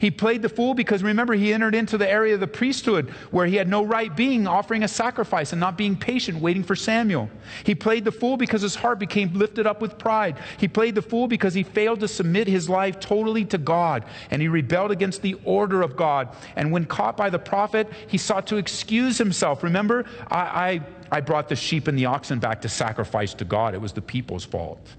He 0.00 0.10
played 0.10 0.42
the 0.42 0.48
fool 0.48 0.74
because 0.74 1.02
remember, 1.02 1.34
he 1.34 1.52
entered 1.52 1.74
into 1.74 1.98
the 1.98 2.08
area 2.08 2.34
of 2.34 2.40
the 2.40 2.46
priesthood 2.46 3.10
where 3.30 3.46
he 3.46 3.56
had 3.56 3.68
no 3.68 3.84
right 3.84 4.14
being, 4.14 4.46
offering 4.46 4.82
a 4.82 4.88
sacrifice 4.88 5.52
and 5.52 5.60
not 5.60 5.76
being 5.76 5.96
patient, 5.96 6.40
waiting 6.40 6.62
for 6.62 6.76
Samuel. 6.76 7.30
He 7.64 7.74
played 7.74 8.04
the 8.04 8.12
fool 8.12 8.36
because 8.36 8.62
his 8.62 8.74
heart 8.74 8.98
became 8.98 9.32
lifted 9.34 9.66
up 9.66 9.80
with 9.80 9.98
pride. 9.98 10.36
He 10.58 10.68
played 10.68 10.94
the 10.94 11.02
fool 11.02 11.28
because 11.28 11.54
he 11.54 11.62
failed 11.62 12.00
to 12.00 12.08
submit 12.08 12.48
his 12.48 12.68
life 12.68 13.00
totally 13.00 13.44
to 13.46 13.58
God 13.58 14.04
and 14.30 14.42
he 14.42 14.48
rebelled 14.48 14.90
against 14.90 15.22
the 15.22 15.34
order 15.44 15.82
of 15.82 15.96
God. 15.96 16.28
And 16.56 16.72
when 16.72 16.84
caught 16.84 17.16
by 17.16 17.30
the 17.30 17.38
prophet, 17.38 17.88
he 18.06 18.18
sought 18.18 18.46
to 18.48 18.56
excuse 18.56 19.18
himself. 19.18 19.62
Remember, 19.62 20.04
I, 20.28 20.38
I, 20.38 20.80
I 21.10 21.20
brought 21.20 21.48
the 21.48 21.56
sheep 21.56 21.88
and 21.88 21.98
the 21.98 22.06
oxen 22.06 22.38
back 22.38 22.62
to 22.62 22.68
sacrifice 22.68 23.34
to 23.34 23.44
God, 23.44 23.74
it 23.74 23.80
was 23.80 23.92
the 23.92 24.02
people's 24.02 24.44
fault. 24.44 24.96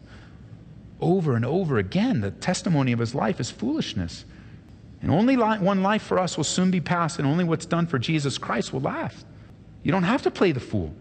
Over 1.00 1.36
and 1.36 1.46
over 1.46 1.78
again, 1.78 2.22
the 2.22 2.32
testimony 2.32 2.92
of 2.92 3.00
his 3.00 3.14
life 3.14 3.40
is 3.40 3.52
foolishness. 3.52 4.26
And 5.02 5.12
only 5.12 5.38
one 5.38 5.84
life 5.84 6.02
for 6.02 6.18
us 6.18 6.38
will 6.38 6.44
soon 6.44 6.72
be 6.72 6.82
passed, 6.82 7.20
and 7.20 7.28
only 7.28 7.44
what's 7.44 7.66
done 7.66 7.86
for 7.86 8.00
Jesus 8.00 8.38
Christ 8.38 8.74
will 8.74 8.82
last. 8.82 9.26
You 9.84 9.92
don't 9.92 10.04
have 10.04 10.24
to 10.24 10.32
play 10.32 10.52
the 10.52 10.60
fool. 10.60 10.94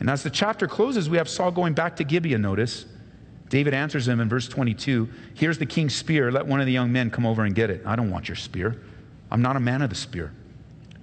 And 0.00 0.08
as 0.08 0.22
the 0.22 0.30
chapter 0.30 0.68
closes, 0.68 1.10
we 1.10 1.16
have 1.16 1.28
Saul 1.28 1.50
going 1.50 1.74
back 1.74 1.96
to 1.96 2.04
Gibeah, 2.04 2.38
notice. 2.38 2.86
David 3.48 3.74
answers 3.74 4.06
him 4.06 4.20
in 4.20 4.28
verse 4.28 4.46
22 4.48 5.08
Here's 5.34 5.58
the 5.58 5.66
king's 5.66 5.94
spear. 5.94 6.30
Let 6.30 6.46
one 6.46 6.60
of 6.60 6.66
the 6.66 6.72
young 6.72 6.92
men 6.92 7.10
come 7.10 7.26
over 7.26 7.44
and 7.44 7.54
get 7.54 7.70
it. 7.70 7.82
I 7.84 7.96
don't 7.96 8.10
want 8.10 8.28
your 8.28 8.36
spear. 8.36 8.80
I'm 9.30 9.42
not 9.42 9.56
a 9.56 9.60
man 9.60 9.82
of 9.82 9.90
the 9.90 9.96
spear. 9.96 10.32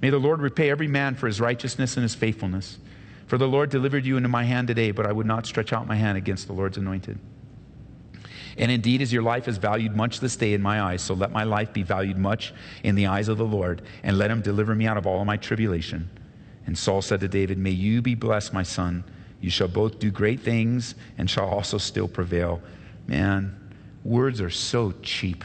May 0.01 0.09
the 0.09 0.17
Lord 0.19 0.39
repay 0.39 0.69
every 0.69 0.87
man 0.87 1.15
for 1.15 1.27
his 1.27 1.41
righteousness 1.41 1.97
and 1.97 2.03
his 2.03 2.15
faithfulness. 2.15 2.77
For 3.27 3.37
the 3.37 3.47
Lord 3.47 3.69
delivered 3.71 4.05
you 4.05 4.17
into 4.17 4.29
my 4.29 4.43
hand 4.43 4.67
today, 4.67 4.91
but 4.91 5.05
I 5.05 5.11
would 5.11 5.25
not 5.25 5.45
stretch 5.45 5.73
out 5.73 5.87
my 5.87 5.95
hand 5.95 6.17
against 6.17 6.47
the 6.47 6.53
Lord's 6.53 6.77
anointed. 6.77 7.17
And 8.57 8.71
indeed, 8.71 9.01
as 9.01 9.11
your 9.11 9.23
life 9.23 9.47
is 9.47 9.57
valued 9.57 9.95
much 9.95 10.19
this 10.19 10.35
day 10.35 10.53
in 10.53 10.61
my 10.61 10.81
eyes, 10.81 11.01
so 11.01 11.13
let 11.13 11.31
my 11.31 11.43
life 11.43 11.73
be 11.73 11.83
valued 11.83 12.17
much 12.17 12.53
in 12.83 12.95
the 12.95 13.07
eyes 13.07 13.27
of 13.27 13.37
the 13.37 13.45
Lord, 13.45 13.81
and 14.03 14.17
let 14.17 14.31
him 14.31 14.41
deliver 14.41 14.73
me 14.73 14.87
out 14.87 14.97
of 14.97 15.05
all 15.05 15.25
my 15.25 15.37
tribulation. 15.37 16.09
And 16.65 16.77
Saul 16.77 17.01
said 17.01 17.19
to 17.19 17.27
David, 17.27 17.57
May 17.57 17.71
you 17.71 18.01
be 18.01 18.15
blessed, 18.15 18.53
my 18.53 18.63
son. 18.63 19.03
You 19.41 19.49
shall 19.49 19.67
both 19.67 19.99
do 19.99 20.09
great 20.09 20.39
things 20.39 20.95
and 21.17 21.29
shall 21.29 21.47
also 21.47 21.77
still 21.77 22.07
prevail. 22.07 22.61
Man, 23.07 23.73
words 24.03 24.41
are 24.41 24.49
so 24.49 24.93
cheap. 25.03 25.43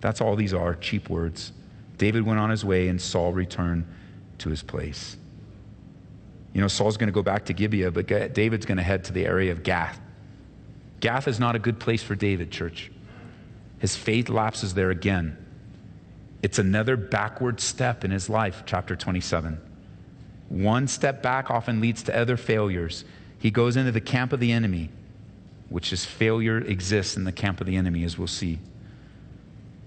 That's 0.00 0.20
all 0.20 0.36
these 0.36 0.54
are 0.54 0.74
cheap 0.74 1.08
words. 1.08 1.52
David 1.98 2.22
went 2.22 2.40
on 2.40 2.50
his 2.50 2.64
way, 2.64 2.88
and 2.88 3.00
Saul 3.00 3.32
returned 3.32 3.84
to 4.38 4.48
his 4.48 4.62
place. 4.62 5.16
You 6.54 6.60
know, 6.60 6.68
Saul's 6.68 6.96
going 6.96 7.08
to 7.08 7.12
go 7.12 7.22
back 7.22 7.44
to 7.46 7.52
Gibeah, 7.52 7.90
but 7.90 8.06
David's 8.32 8.64
going 8.64 8.78
to 8.78 8.84
head 8.84 9.04
to 9.04 9.12
the 9.12 9.26
area 9.26 9.52
of 9.52 9.62
Gath. 9.62 10.00
Gath 11.00 11.28
is 11.28 11.38
not 11.38 11.54
a 11.54 11.58
good 11.58 11.78
place 11.78 12.02
for 12.02 12.14
David, 12.14 12.50
church. 12.50 12.90
His 13.78 13.94
faith 13.94 14.28
lapses 14.28 14.74
there 14.74 14.90
again. 14.90 15.36
It's 16.42 16.58
another 16.58 16.96
backward 16.96 17.60
step 17.60 18.04
in 18.04 18.10
his 18.10 18.28
life, 18.28 18.62
chapter 18.66 18.96
27. 18.96 19.60
One 20.48 20.88
step 20.88 21.22
back 21.22 21.50
often 21.50 21.80
leads 21.80 22.02
to 22.04 22.16
other 22.16 22.36
failures. 22.36 23.04
He 23.38 23.50
goes 23.50 23.76
into 23.76 23.92
the 23.92 24.00
camp 24.00 24.32
of 24.32 24.40
the 24.40 24.52
enemy, 24.52 24.90
which 25.68 25.92
is 25.92 26.04
failure 26.04 26.58
exists 26.58 27.16
in 27.16 27.24
the 27.24 27.32
camp 27.32 27.60
of 27.60 27.66
the 27.66 27.76
enemy, 27.76 28.04
as 28.04 28.18
we'll 28.18 28.26
see. 28.26 28.58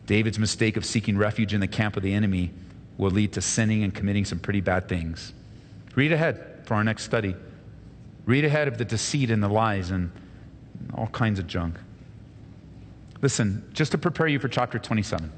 David's 0.06 0.40
mistake 0.40 0.78
of 0.78 0.86
seeking 0.86 1.18
refuge 1.18 1.54
in 1.54 1.62
the 1.62 1.68
camp 1.68 1.98
of 1.98 2.04
the 2.04 2.14
enemy 2.14 2.52
will 2.98 3.12
lead 3.12 3.34
to 3.34 3.42
sinning 3.42 3.84
and 3.84 3.94
committing 3.94 4.26
some 4.26 4.40
pretty 4.40 4.62
bad 4.62 4.88
things. 4.88 5.34
Read 5.96 6.12
ahead 6.12 6.64
for 6.66 6.76
our 6.76 6.84
next 6.84 7.04
study. 7.04 7.36
Read 8.26 8.46
ahead 8.46 8.68
of 8.68 8.78
the 8.78 8.86
deceit 8.86 9.32
and 9.32 9.42
the 9.42 9.48
lies 9.48 9.90
and 9.90 10.12
all 10.96 11.08
kinds 11.08 11.40
of 11.40 11.48
junk. 11.48 11.76
Listen, 13.22 13.68
just 13.74 13.92
to 13.92 13.98
prepare 13.98 14.28
you 14.28 14.40
for 14.40 14.48
chapter 14.48 14.80
27. 14.80 15.32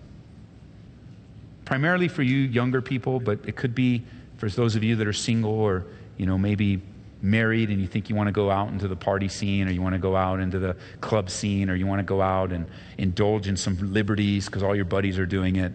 Primarily 1.66 2.08
for 2.08 2.24
you 2.24 2.38
younger 2.38 2.82
people, 2.82 3.20
but 3.20 3.40
it 3.46 3.56
could 3.56 3.76
be 3.76 4.04
for 4.38 4.50
those 4.50 4.76
of 4.76 4.84
you 4.84 4.96
that 4.96 5.08
are 5.08 5.14
single 5.14 5.52
or, 5.52 5.86
you 6.18 6.26
know, 6.26 6.38
maybe 6.38 6.82
married 7.22 7.70
and 7.70 7.80
you 7.80 7.88
think 7.88 8.10
you 8.10 8.16
want 8.16 8.28
to 8.28 8.34
go 8.34 8.52
out 8.52 8.68
into 8.70 8.88
the 8.88 8.96
party 8.96 9.30
scene 9.30 9.68
or 9.68 9.72
you 9.72 9.82
want 9.82 9.94
to 9.94 10.00
go 10.00 10.16
out 10.16 10.42
into 10.42 10.60
the 10.60 10.76
club 11.00 11.30
scene 11.30 11.70
or 11.70 11.76
you 11.76 11.88
want 11.88 12.00
to 12.00 12.04
go 12.04 12.22
out 12.22 12.52
and 12.52 12.68
indulge 12.98 13.48
in 13.48 13.56
some 13.56 13.78
liberties 13.94 14.46
because 14.46 14.62
all 14.62 14.76
your 14.76 14.86
buddies 14.86 15.18
are 15.18 15.26
doing 15.26 15.56
it. 15.56 15.72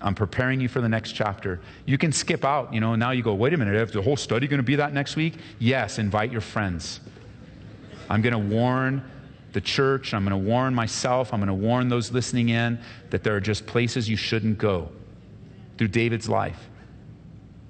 I'm 0.00 0.16
preparing 0.16 0.60
you 0.60 0.68
for 0.68 0.80
the 0.80 0.88
next 0.88 1.12
chapter. 1.12 1.60
You 1.86 1.96
can 1.96 2.10
skip 2.10 2.44
out, 2.44 2.74
you 2.74 2.80
know, 2.80 2.96
now 2.96 3.12
you 3.12 3.22
go, 3.22 3.34
wait 3.34 3.54
a 3.54 3.56
minute, 3.56 3.76
is 3.76 3.92
the 3.92 4.02
whole 4.02 4.16
study 4.16 4.48
going 4.48 4.58
to 4.58 4.64
be 4.64 4.76
that 4.76 4.92
next 4.92 5.14
week? 5.14 5.34
Yes, 5.60 5.98
invite 5.98 6.32
your 6.32 6.40
friends. 6.40 6.98
I'm 8.12 8.20
going 8.20 8.34
to 8.34 8.54
warn 8.54 9.02
the 9.54 9.60
church, 9.62 10.12
I'm 10.12 10.22
going 10.22 10.38
to 10.38 10.50
warn 10.50 10.74
myself, 10.74 11.32
I'm 11.32 11.40
going 11.40 11.48
to 11.48 11.54
warn 11.54 11.88
those 11.88 12.12
listening 12.12 12.50
in 12.50 12.78
that 13.08 13.24
there 13.24 13.34
are 13.34 13.40
just 13.40 13.64
places 13.64 14.06
you 14.06 14.18
shouldn't 14.18 14.58
go 14.58 14.90
through 15.78 15.88
David's 15.88 16.28
life. 16.28 16.68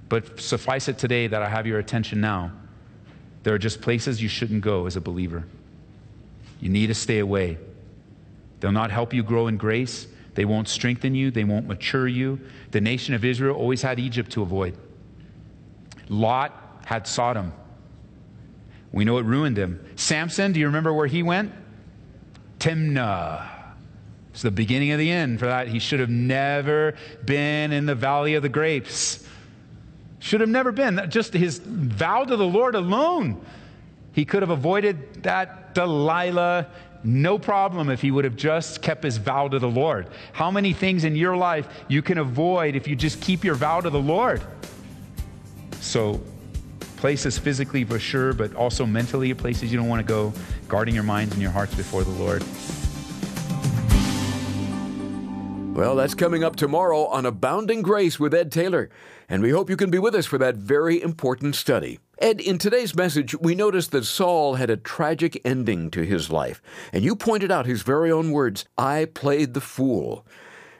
But 0.08 0.40
suffice 0.40 0.88
it 0.88 0.98
today 0.98 1.28
that 1.28 1.42
I 1.42 1.48
have 1.48 1.64
your 1.64 1.78
attention 1.78 2.20
now. 2.20 2.50
There 3.44 3.54
are 3.54 3.58
just 3.58 3.80
places 3.80 4.20
you 4.20 4.28
shouldn't 4.28 4.62
go 4.62 4.86
as 4.86 4.96
a 4.96 5.00
believer. 5.00 5.44
You 6.60 6.70
need 6.70 6.88
to 6.88 6.94
stay 6.94 7.20
away. 7.20 7.56
They'll 8.58 8.72
not 8.72 8.90
help 8.90 9.14
you 9.14 9.22
grow 9.22 9.46
in 9.46 9.58
grace. 9.58 10.08
They 10.34 10.44
won't 10.44 10.66
strengthen 10.66 11.14
you. 11.14 11.30
They 11.30 11.44
won't 11.44 11.68
mature 11.68 12.08
you. 12.08 12.40
The 12.72 12.80
nation 12.80 13.14
of 13.14 13.24
Israel 13.24 13.54
always 13.54 13.80
had 13.80 14.00
Egypt 14.00 14.32
to 14.32 14.42
avoid. 14.42 14.76
Lot 16.08 16.82
had 16.84 17.06
Sodom. 17.06 17.52
We 18.92 19.04
know 19.04 19.18
it 19.18 19.24
ruined 19.24 19.56
him. 19.56 19.84
Samson, 19.96 20.52
do 20.52 20.60
you 20.60 20.66
remember 20.66 20.92
where 20.92 21.06
he 21.06 21.22
went? 21.22 21.52
Timnah. 22.58 23.48
It's 24.32 24.42
the 24.42 24.50
beginning 24.50 24.92
of 24.92 24.98
the 24.98 25.10
end 25.10 25.38
for 25.38 25.46
that. 25.46 25.68
He 25.68 25.78
should 25.78 26.00
have 26.00 26.10
never 26.10 26.94
been 27.24 27.72
in 27.72 27.86
the 27.86 27.94
valley 27.94 28.34
of 28.34 28.42
the 28.42 28.48
grapes. 28.48 29.26
Should 30.20 30.40
have 30.40 30.50
never 30.50 30.72
been. 30.72 31.00
Just 31.08 31.34
his 31.34 31.58
vow 31.58 32.24
to 32.24 32.36
the 32.36 32.46
Lord 32.46 32.74
alone. 32.74 33.44
He 34.12 34.24
could 34.24 34.42
have 34.42 34.50
avoided 34.50 35.22
that 35.24 35.74
Delilah 35.74 36.68
no 37.04 37.38
problem 37.38 37.90
if 37.90 38.00
he 38.00 38.10
would 38.10 38.24
have 38.24 38.36
just 38.36 38.80
kept 38.80 39.02
his 39.02 39.16
vow 39.16 39.48
to 39.48 39.58
the 39.58 39.68
Lord. 39.68 40.06
How 40.32 40.50
many 40.50 40.72
things 40.72 41.04
in 41.04 41.16
your 41.16 41.36
life 41.36 41.66
you 41.88 42.00
can 42.02 42.18
avoid 42.18 42.76
if 42.76 42.86
you 42.86 42.94
just 42.94 43.20
keep 43.20 43.44
your 43.44 43.54
vow 43.54 43.80
to 43.80 43.90
the 43.90 44.00
Lord? 44.00 44.42
So, 45.80 46.20
places 47.02 47.36
physically 47.36 47.82
for 47.82 47.98
sure, 47.98 48.32
but 48.32 48.54
also 48.54 48.86
mentally, 48.86 49.34
places 49.34 49.72
you 49.72 49.76
don't 49.76 49.88
want 49.88 49.98
to 49.98 50.06
go, 50.06 50.32
guarding 50.68 50.94
your 50.94 51.02
minds 51.02 51.32
and 51.32 51.42
your 51.42 51.50
hearts 51.50 51.74
before 51.74 52.04
the 52.04 52.10
Lord. 52.10 52.44
Well, 55.76 55.96
that's 55.96 56.14
coming 56.14 56.44
up 56.44 56.54
tomorrow 56.54 57.06
on 57.06 57.26
Abounding 57.26 57.82
Grace 57.82 58.20
with 58.20 58.32
Ed 58.32 58.52
Taylor, 58.52 58.88
and 59.28 59.42
we 59.42 59.50
hope 59.50 59.68
you 59.68 59.76
can 59.76 59.90
be 59.90 59.98
with 59.98 60.14
us 60.14 60.26
for 60.26 60.38
that 60.38 60.54
very 60.54 61.02
important 61.02 61.56
study. 61.56 61.98
Ed, 62.20 62.40
in 62.40 62.56
today's 62.56 62.94
message, 62.94 63.34
we 63.40 63.56
noticed 63.56 63.90
that 63.90 64.04
Saul 64.04 64.54
had 64.54 64.70
a 64.70 64.76
tragic 64.76 65.40
ending 65.44 65.90
to 65.90 66.02
his 66.02 66.30
life, 66.30 66.62
and 66.92 67.02
you 67.02 67.16
pointed 67.16 67.50
out 67.50 67.66
his 67.66 67.82
very 67.82 68.12
own 68.12 68.30
words 68.30 68.64
I 68.78 69.06
played 69.06 69.54
the 69.54 69.60
fool. 69.60 70.24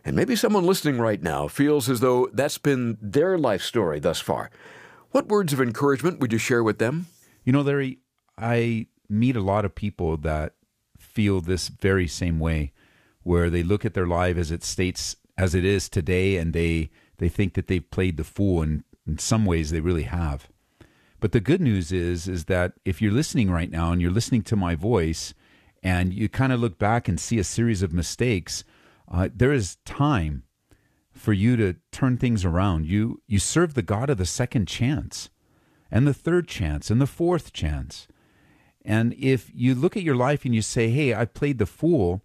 And 0.04 0.14
maybe 0.14 0.36
someone 0.36 0.66
listening 0.66 1.00
right 1.00 1.20
now 1.20 1.48
feels 1.48 1.90
as 1.90 1.98
though 1.98 2.28
that's 2.32 2.58
been 2.58 2.96
their 3.02 3.36
life 3.36 3.62
story 3.62 3.98
thus 3.98 4.20
far. 4.20 4.52
What 5.12 5.28
words 5.28 5.52
of 5.52 5.60
encouragement 5.60 6.20
would 6.20 6.32
you 6.32 6.38
share 6.38 6.64
with 6.64 6.78
them? 6.78 7.06
You 7.44 7.52
know, 7.52 7.60
Larry, 7.60 7.98
I 8.38 8.86
meet 9.10 9.36
a 9.36 9.42
lot 9.42 9.66
of 9.66 9.74
people 9.74 10.16
that 10.16 10.54
feel 10.98 11.42
this 11.42 11.68
very 11.68 12.08
same 12.08 12.38
way 12.38 12.72
where 13.22 13.50
they 13.50 13.62
look 13.62 13.84
at 13.84 13.92
their 13.92 14.06
life 14.06 14.38
as 14.38 14.50
it 14.50 14.64
states 14.64 15.16
as 15.36 15.54
it 15.54 15.66
is 15.66 15.88
today 15.88 16.36
and 16.36 16.54
they 16.54 16.90
they 17.18 17.28
think 17.28 17.52
that 17.54 17.66
they've 17.66 17.90
played 17.90 18.16
the 18.16 18.24
fool 18.24 18.62
and 18.62 18.84
in 19.06 19.18
some 19.18 19.44
ways 19.44 19.70
they 19.70 19.80
really 19.80 20.04
have 20.04 20.48
but 21.20 21.32
the 21.32 21.40
good 21.40 21.60
news 21.60 21.92
is 21.92 22.28
is 22.28 22.46
that 22.46 22.72
if 22.84 23.00
you're 23.02 23.12
listening 23.12 23.50
right 23.50 23.70
now 23.70 23.92
and 23.92 24.00
you're 24.00 24.10
listening 24.10 24.42
to 24.42 24.56
my 24.56 24.74
voice 24.74 25.34
and 25.82 26.12
you 26.12 26.28
kind 26.28 26.52
of 26.52 26.60
look 26.60 26.78
back 26.78 27.08
and 27.08 27.18
see 27.18 27.38
a 27.38 27.44
series 27.44 27.82
of 27.82 27.92
mistakes 27.92 28.64
uh, 29.10 29.28
there 29.34 29.52
is 29.52 29.76
time 29.84 30.44
for 31.12 31.32
you 31.32 31.56
to 31.56 31.76
turn 31.90 32.16
things 32.16 32.44
around 32.44 32.86
you 32.86 33.20
you 33.26 33.38
serve 33.38 33.74
the 33.74 33.82
god 33.82 34.10
of 34.10 34.18
the 34.18 34.26
second 34.26 34.66
chance 34.66 35.30
and 35.90 36.06
the 36.06 36.14
third 36.14 36.48
chance 36.48 36.90
and 36.90 37.00
the 37.00 37.06
fourth 37.06 37.52
chance 37.52 38.08
and 38.84 39.14
if 39.14 39.50
you 39.54 39.74
look 39.74 39.96
at 39.96 40.02
your 40.02 40.16
life 40.16 40.44
and 40.44 40.54
you 40.54 40.62
say 40.62 40.88
hey 40.88 41.14
i 41.14 41.24
played 41.24 41.58
the 41.58 41.66
fool 41.66 42.22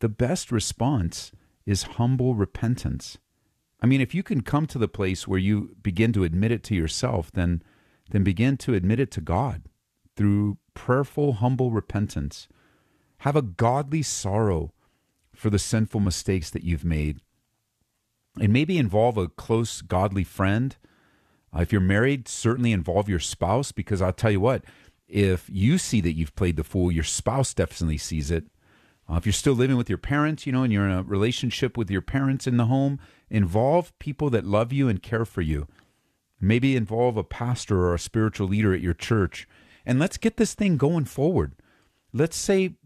the 0.00 0.08
best 0.08 0.52
response 0.52 1.32
is 1.66 1.82
humble 1.82 2.34
repentance. 2.34 3.18
I 3.80 3.86
mean, 3.86 4.00
if 4.00 4.14
you 4.14 4.22
can 4.22 4.42
come 4.42 4.66
to 4.66 4.78
the 4.78 4.88
place 4.88 5.28
where 5.28 5.38
you 5.38 5.76
begin 5.82 6.12
to 6.14 6.24
admit 6.24 6.52
it 6.52 6.62
to 6.64 6.74
yourself, 6.74 7.30
then 7.32 7.62
then 8.10 8.24
begin 8.24 8.56
to 8.56 8.72
admit 8.72 9.00
it 9.00 9.10
to 9.12 9.20
God 9.20 9.64
through 10.16 10.56
prayerful, 10.72 11.34
humble 11.34 11.70
repentance. 11.70 12.48
Have 13.18 13.36
a 13.36 13.42
godly 13.42 14.00
sorrow 14.00 14.72
for 15.34 15.50
the 15.50 15.58
sinful 15.58 16.00
mistakes 16.00 16.48
that 16.50 16.64
you've 16.64 16.86
made. 16.86 17.20
And 18.40 18.52
maybe 18.52 18.78
involve 18.78 19.16
a 19.16 19.28
close, 19.28 19.82
godly 19.82 20.24
friend. 20.24 20.76
Uh, 21.54 21.60
if 21.60 21.72
you're 21.72 21.80
married, 21.80 22.28
certainly 22.28 22.72
involve 22.72 23.08
your 23.08 23.18
spouse 23.18 23.72
because 23.72 24.02
I'll 24.02 24.12
tell 24.12 24.30
you 24.30 24.40
what, 24.40 24.64
if 25.08 25.48
you 25.50 25.78
see 25.78 26.00
that 26.02 26.12
you've 26.12 26.36
played 26.36 26.56
the 26.56 26.64
fool, 26.64 26.92
your 26.92 27.04
spouse 27.04 27.54
definitely 27.54 27.98
sees 27.98 28.30
it. 28.30 28.44
Uh, 29.10 29.16
if 29.16 29.24
you're 29.24 29.32
still 29.32 29.54
living 29.54 29.76
with 29.76 29.88
your 29.88 29.98
parents, 29.98 30.46
you 30.46 30.52
know, 30.52 30.62
and 30.62 30.72
you're 30.72 30.86
in 30.86 30.92
a 30.92 31.02
relationship 31.02 31.76
with 31.78 31.90
your 31.90 32.02
parents 32.02 32.46
in 32.46 32.58
the 32.58 32.66
home, 32.66 33.00
involve 33.30 33.98
people 33.98 34.28
that 34.30 34.44
love 34.44 34.72
you 34.72 34.88
and 34.88 35.02
care 35.02 35.24
for 35.24 35.40
you. 35.40 35.66
Maybe 36.40 36.76
involve 36.76 37.16
a 37.16 37.24
pastor 37.24 37.80
or 37.80 37.94
a 37.94 37.98
spiritual 37.98 38.48
leader 38.48 38.74
at 38.74 38.82
your 38.82 38.94
church. 38.94 39.48
And 39.86 39.98
let's 39.98 40.18
get 40.18 40.36
this 40.36 40.54
thing 40.54 40.76
going 40.76 41.06
forward. 41.06 41.54
Let's 42.12 42.36
say 42.36 42.76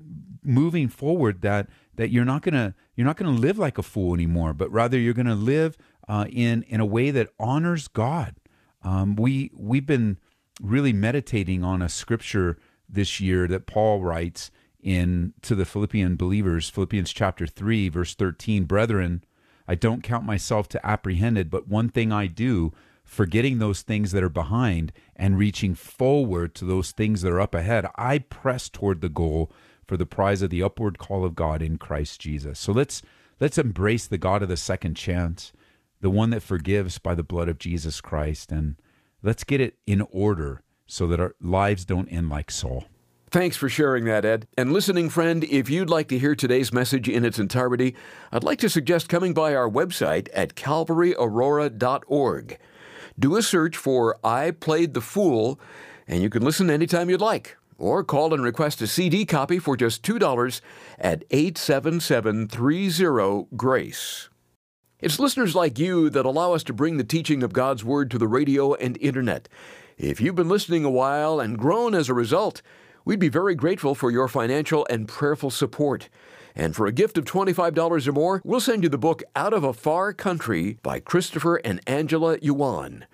moving 0.43 0.89
forward 0.89 1.43
that 1.43 1.69
that 1.97 2.11
you're 2.11 2.25
not 2.25 2.43
gonna 2.43 2.75
you're 2.95 3.07
not 3.07 3.17
gonna 3.17 3.31
live 3.31 3.59
like 3.59 3.79
a 3.79 3.83
fool 3.83 4.15
anymore, 4.15 4.53
but 4.53 4.71
rather 4.71 4.99
you're 4.99 5.15
gonna 5.15 5.35
live 5.35 5.77
uh, 6.09 6.27
in 6.31 6.63
in 6.65 6.81
a 6.81 6.87
way 6.87 7.11
that 7.11 7.31
honors 7.39 7.89
God. 7.89 8.37
Um, 8.83 9.17
we 9.17 9.51
we've 9.55 9.87
been 9.87 10.19
really 10.61 10.93
meditating 10.93 11.65
on 11.65 11.83
a 11.83 11.89
scripture 11.89 12.59
this 12.89 13.21
year 13.21 13.47
that 13.49 13.67
Paul 13.67 14.03
writes 14.03 14.51
in 14.81 15.33
to 15.43 15.55
the 15.55 15.65
Philippian 15.65 16.17
believers, 16.17 16.69
Philippians 16.69 17.13
chapter 17.13 17.47
3 17.47 17.89
verse 17.89 18.15
13, 18.15 18.65
brethren, 18.65 19.25
I 19.67 19.75
don't 19.75 20.03
count 20.03 20.25
myself 20.25 20.69
to 20.71 20.87
apprehended, 20.87 21.49
but 21.51 21.69
one 21.69 21.89
thing 21.89 22.13
I 22.13 22.27
do, 22.27 22.73
forgetting 23.05 23.59
those 23.59 23.83
things 23.83 24.13
that 24.13 24.23
are 24.23 24.29
behind 24.29 24.93
and 25.15 25.39
reaching 25.39 25.75
forward 25.75 26.55
to 26.57 26.65
those 26.65 26.91
things 26.91 27.23
that 27.23 27.33
are 27.33 27.41
up 27.41 27.55
ahead, 27.55 27.87
I 27.97 28.19
press 28.19 28.69
toward 28.69 29.01
the 29.01 29.09
goal 29.09 29.53
for 29.93 29.99
the 29.99 30.07
prize 30.07 30.41
of 30.41 30.49
the 30.49 30.63
upward 30.63 30.99
call 30.99 31.23
of 31.23 31.35
God 31.35 31.61
in 31.61 31.77
Christ 31.77 32.19
Jesus. 32.19 32.59
So 32.59 32.73
let's 32.73 33.03
let's 33.41 33.59
embrace 33.59 34.07
the 34.07 34.17
God 34.17 34.43
of 34.43 34.49
the 34.49 34.57
second 34.57 34.95
chance, 34.95 35.53
the 36.01 36.09
one 36.09 36.31
that 36.31 36.43
forgives 36.43 36.97
by 36.97 37.15
the 37.15 37.23
blood 37.23 37.51
of 37.51 37.59
Jesus 37.59 38.01
Christ 38.01 38.51
and 38.51 38.77
let's 39.23 39.45
get 39.45 39.61
it 39.61 39.77
in 39.87 40.01
order 40.11 40.63
so 40.87 41.07
that 41.09 41.21
our 41.21 41.35
lives 41.43 41.85
don't 41.85 42.09
end 42.09 42.31
like 42.31 42.51
Saul. 42.51 42.87
Thanks 43.31 43.59
for 43.59 43.69
sharing 43.69 44.07
that, 44.07 44.25
Ed. 44.25 44.49
And 44.57 44.73
listening 44.73 45.11
friend, 45.11 45.45
if 45.45 45.69
you'd 45.69 45.91
like 45.91 46.09
to 46.09 46.19
hear 46.19 46.35
today's 46.35 46.73
message 46.73 47.07
in 47.07 47.23
its 47.23 47.39
entirety, 47.39 47.95
I'd 48.33 48.45
like 48.45 48.61
to 48.61 48.71
suggest 48.71 49.11
coming 49.11 49.35
by 49.35 49.55
our 49.55 49.69
website 49.69 50.31
at 50.33 50.55
calvaryaurora.org. 50.55 52.59
Do 53.19 53.37
a 53.37 53.43
search 53.43 53.77
for 53.77 54.19
I 54.25 54.53
Played 54.53 54.95
the 54.95 55.03
Fool, 55.03 55.61
and 56.09 56.23
you 56.23 56.31
can 56.31 56.43
listen 56.43 56.71
anytime 56.71 57.11
you'd 57.11 57.21
like. 57.21 57.59
Or 57.83 58.05
call 58.05 58.33
and 58.33 58.45
request 58.45 58.81
a 58.81 58.87
CD 58.87 59.27
copy 59.27 59.59
for 59.59 59.77
just 59.77 60.05
$2 60.05 60.61
at 61.01 61.25
877 61.33 62.47
GRACE. 63.57 64.29
It's 65.01 65.19
listeners 65.19 65.57
like 65.57 65.81
you 65.81 66.09
that 66.11 66.25
allow 66.25 66.53
us 66.53 66.63
to 66.63 66.73
bring 66.73 66.97
the 66.97 67.03
teaching 67.03 67.43
of 67.43 67.53
God's 67.53 67.83
Word 67.83 68.09
to 68.13 68.19
the 68.19 68.29
radio 68.29 68.75
and 68.75 68.97
internet. 68.99 69.49
If 69.99 70.21
you've 70.21 70.37
been 70.37 70.49
listening 70.49 70.85
a 70.85 70.91
while 70.91 71.41
and 71.41 71.59
grown 71.59 71.93
as 71.93 72.09
a 72.09 72.15
result, 72.15 72.63
We'd 73.05 73.19
be 73.19 73.29
very 73.29 73.57
grateful 73.57 73.97
for 73.97 74.13
your 74.13 74.29
financial 74.29 74.87
and 74.89 75.09
prayerful 75.09 75.51
support. 75.51 76.09
And 76.55 76.77
for 76.77 76.87
a 76.87 76.93
gift 76.93 77.19
of 77.19 77.25
$25 77.25 78.07
or 78.07 78.13
more, 78.13 78.41
we'll 78.45 78.61
send 78.61 78.85
you 78.85 78.89
the 78.89 78.99
book 78.99 79.25
Out 79.35 79.53
of 79.53 79.65
a 79.65 79.73
Far 79.73 80.13
Country 80.13 80.79
by 80.83 81.01
Christopher 81.01 81.57
and 81.57 81.81
Angela 81.87 82.39
Yuan. 82.41 83.07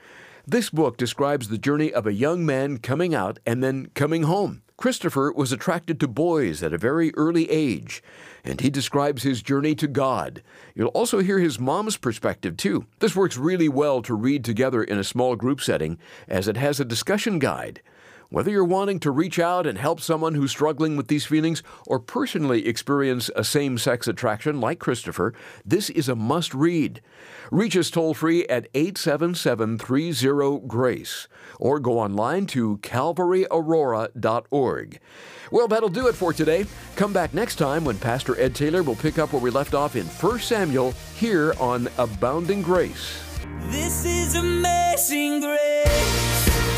This 0.51 0.71
book 0.71 0.97
describes 0.97 1.51
the 1.51 1.59
journey 1.59 1.93
of 1.93 2.07
a 2.07 2.15
young 2.15 2.47
man 2.47 2.79
coming 2.79 3.15
out 3.15 3.39
and 3.45 3.63
then 3.63 3.91
coming 3.93 4.23
home. 4.23 4.63
Christopher 4.79 5.31
was 5.31 5.53
attracted 5.53 6.01
to 6.01 6.09
boys 6.09 6.63
at 6.63 6.73
a 6.73 6.79
very 6.79 7.15
early 7.17 7.51
age, 7.51 8.03
and 8.45 8.59
he 8.59 8.71
describes 8.71 9.25
his 9.25 9.43
journey 9.43 9.75
to 9.75 9.87
God. 9.87 10.43
You'll 10.75 10.89
also 10.89 11.19
hear 11.19 11.39
his 11.39 11.61
mom's 11.61 11.99
perspective, 11.99 12.57
too. 12.57 12.87
This 13.01 13.15
works 13.15 13.37
really 13.37 13.69
well 13.69 14.01
to 14.01 14.15
read 14.15 14.43
together 14.43 14.83
in 14.83 14.97
a 14.97 15.05
small 15.05 15.37
group 15.37 15.61
setting, 15.61 15.99
as 16.27 16.49
it 16.49 16.57
has 16.57 16.81
a 16.81 16.85
discussion 16.87 17.39
guide. 17.39 17.83
Whether 18.31 18.51
you're 18.51 18.63
wanting 18.63 19.01
to 19.01 19.11
reach 19.11 19.39
out 19.39 19.67
and 19.67 19.79
help 19.79 20.01
someone 20.01 20.35
who's 20.35 20.51
struggling 20.51 20.99
with 20.99 21.09
these 21.09 21.25
feelings 21.25 21.63
or 21.87 21.99
personally 21.99 22.67
experience 22.67 23.31
a 23.35 23.43
same 23.43 23.79
sex 23.79 24.07
attraction 24.07 24.61
like 24.61 24.79
Christopher, 24.79 25.33
this 25.65 25.89
is 25.89 26.11
a 26.11 26.15
must 26.15 26.53
read. 26.53 27.01
Reach 27.51 27.75
us 27.75 27.89
toll 27.89 28.13
free 28.13 28.47
at 28.49 28.69
877 28.75 29.79
30 29.79 30.61
GRACE 30.67 31.27
or 31.59 31.81
go 31.81 31.99
online 31.99 32.45
to 32.49 32.77
calvaryaurora.org. 32.79 35.01
Well, 35.51 35.69
that'll 35.69 35.89
do 35.89 36.09
it 36.09 36.15
for 36.15 36.35
today. 36.35 36.67
Come 36.97 37.15
back 37.15 37.33
next 37.33 37.57
time 37.57 37.83
when 37.83 37.97
Pastor 37.97 38.39
Ed 38.39 38.55
Taylor 38.55 38.83
will 38.83 38.97
pick 38.97 39.19
up 39.19 39.33
where 39.33 39.41
we 39.41 39.49
left 39.49 39.73
off 39.73 39.97
in 39.97 40.05
1 40.05 40.41
Samuel 40.41 40.93
here 41.17 41.55
on 41.59 41.89
Abounding 41.97 42.61
Grace. 42.61 43.25
This 43.71 44.05
is 44.05 44.35
amazing 44.35 45.41
grace. 45.41 46.78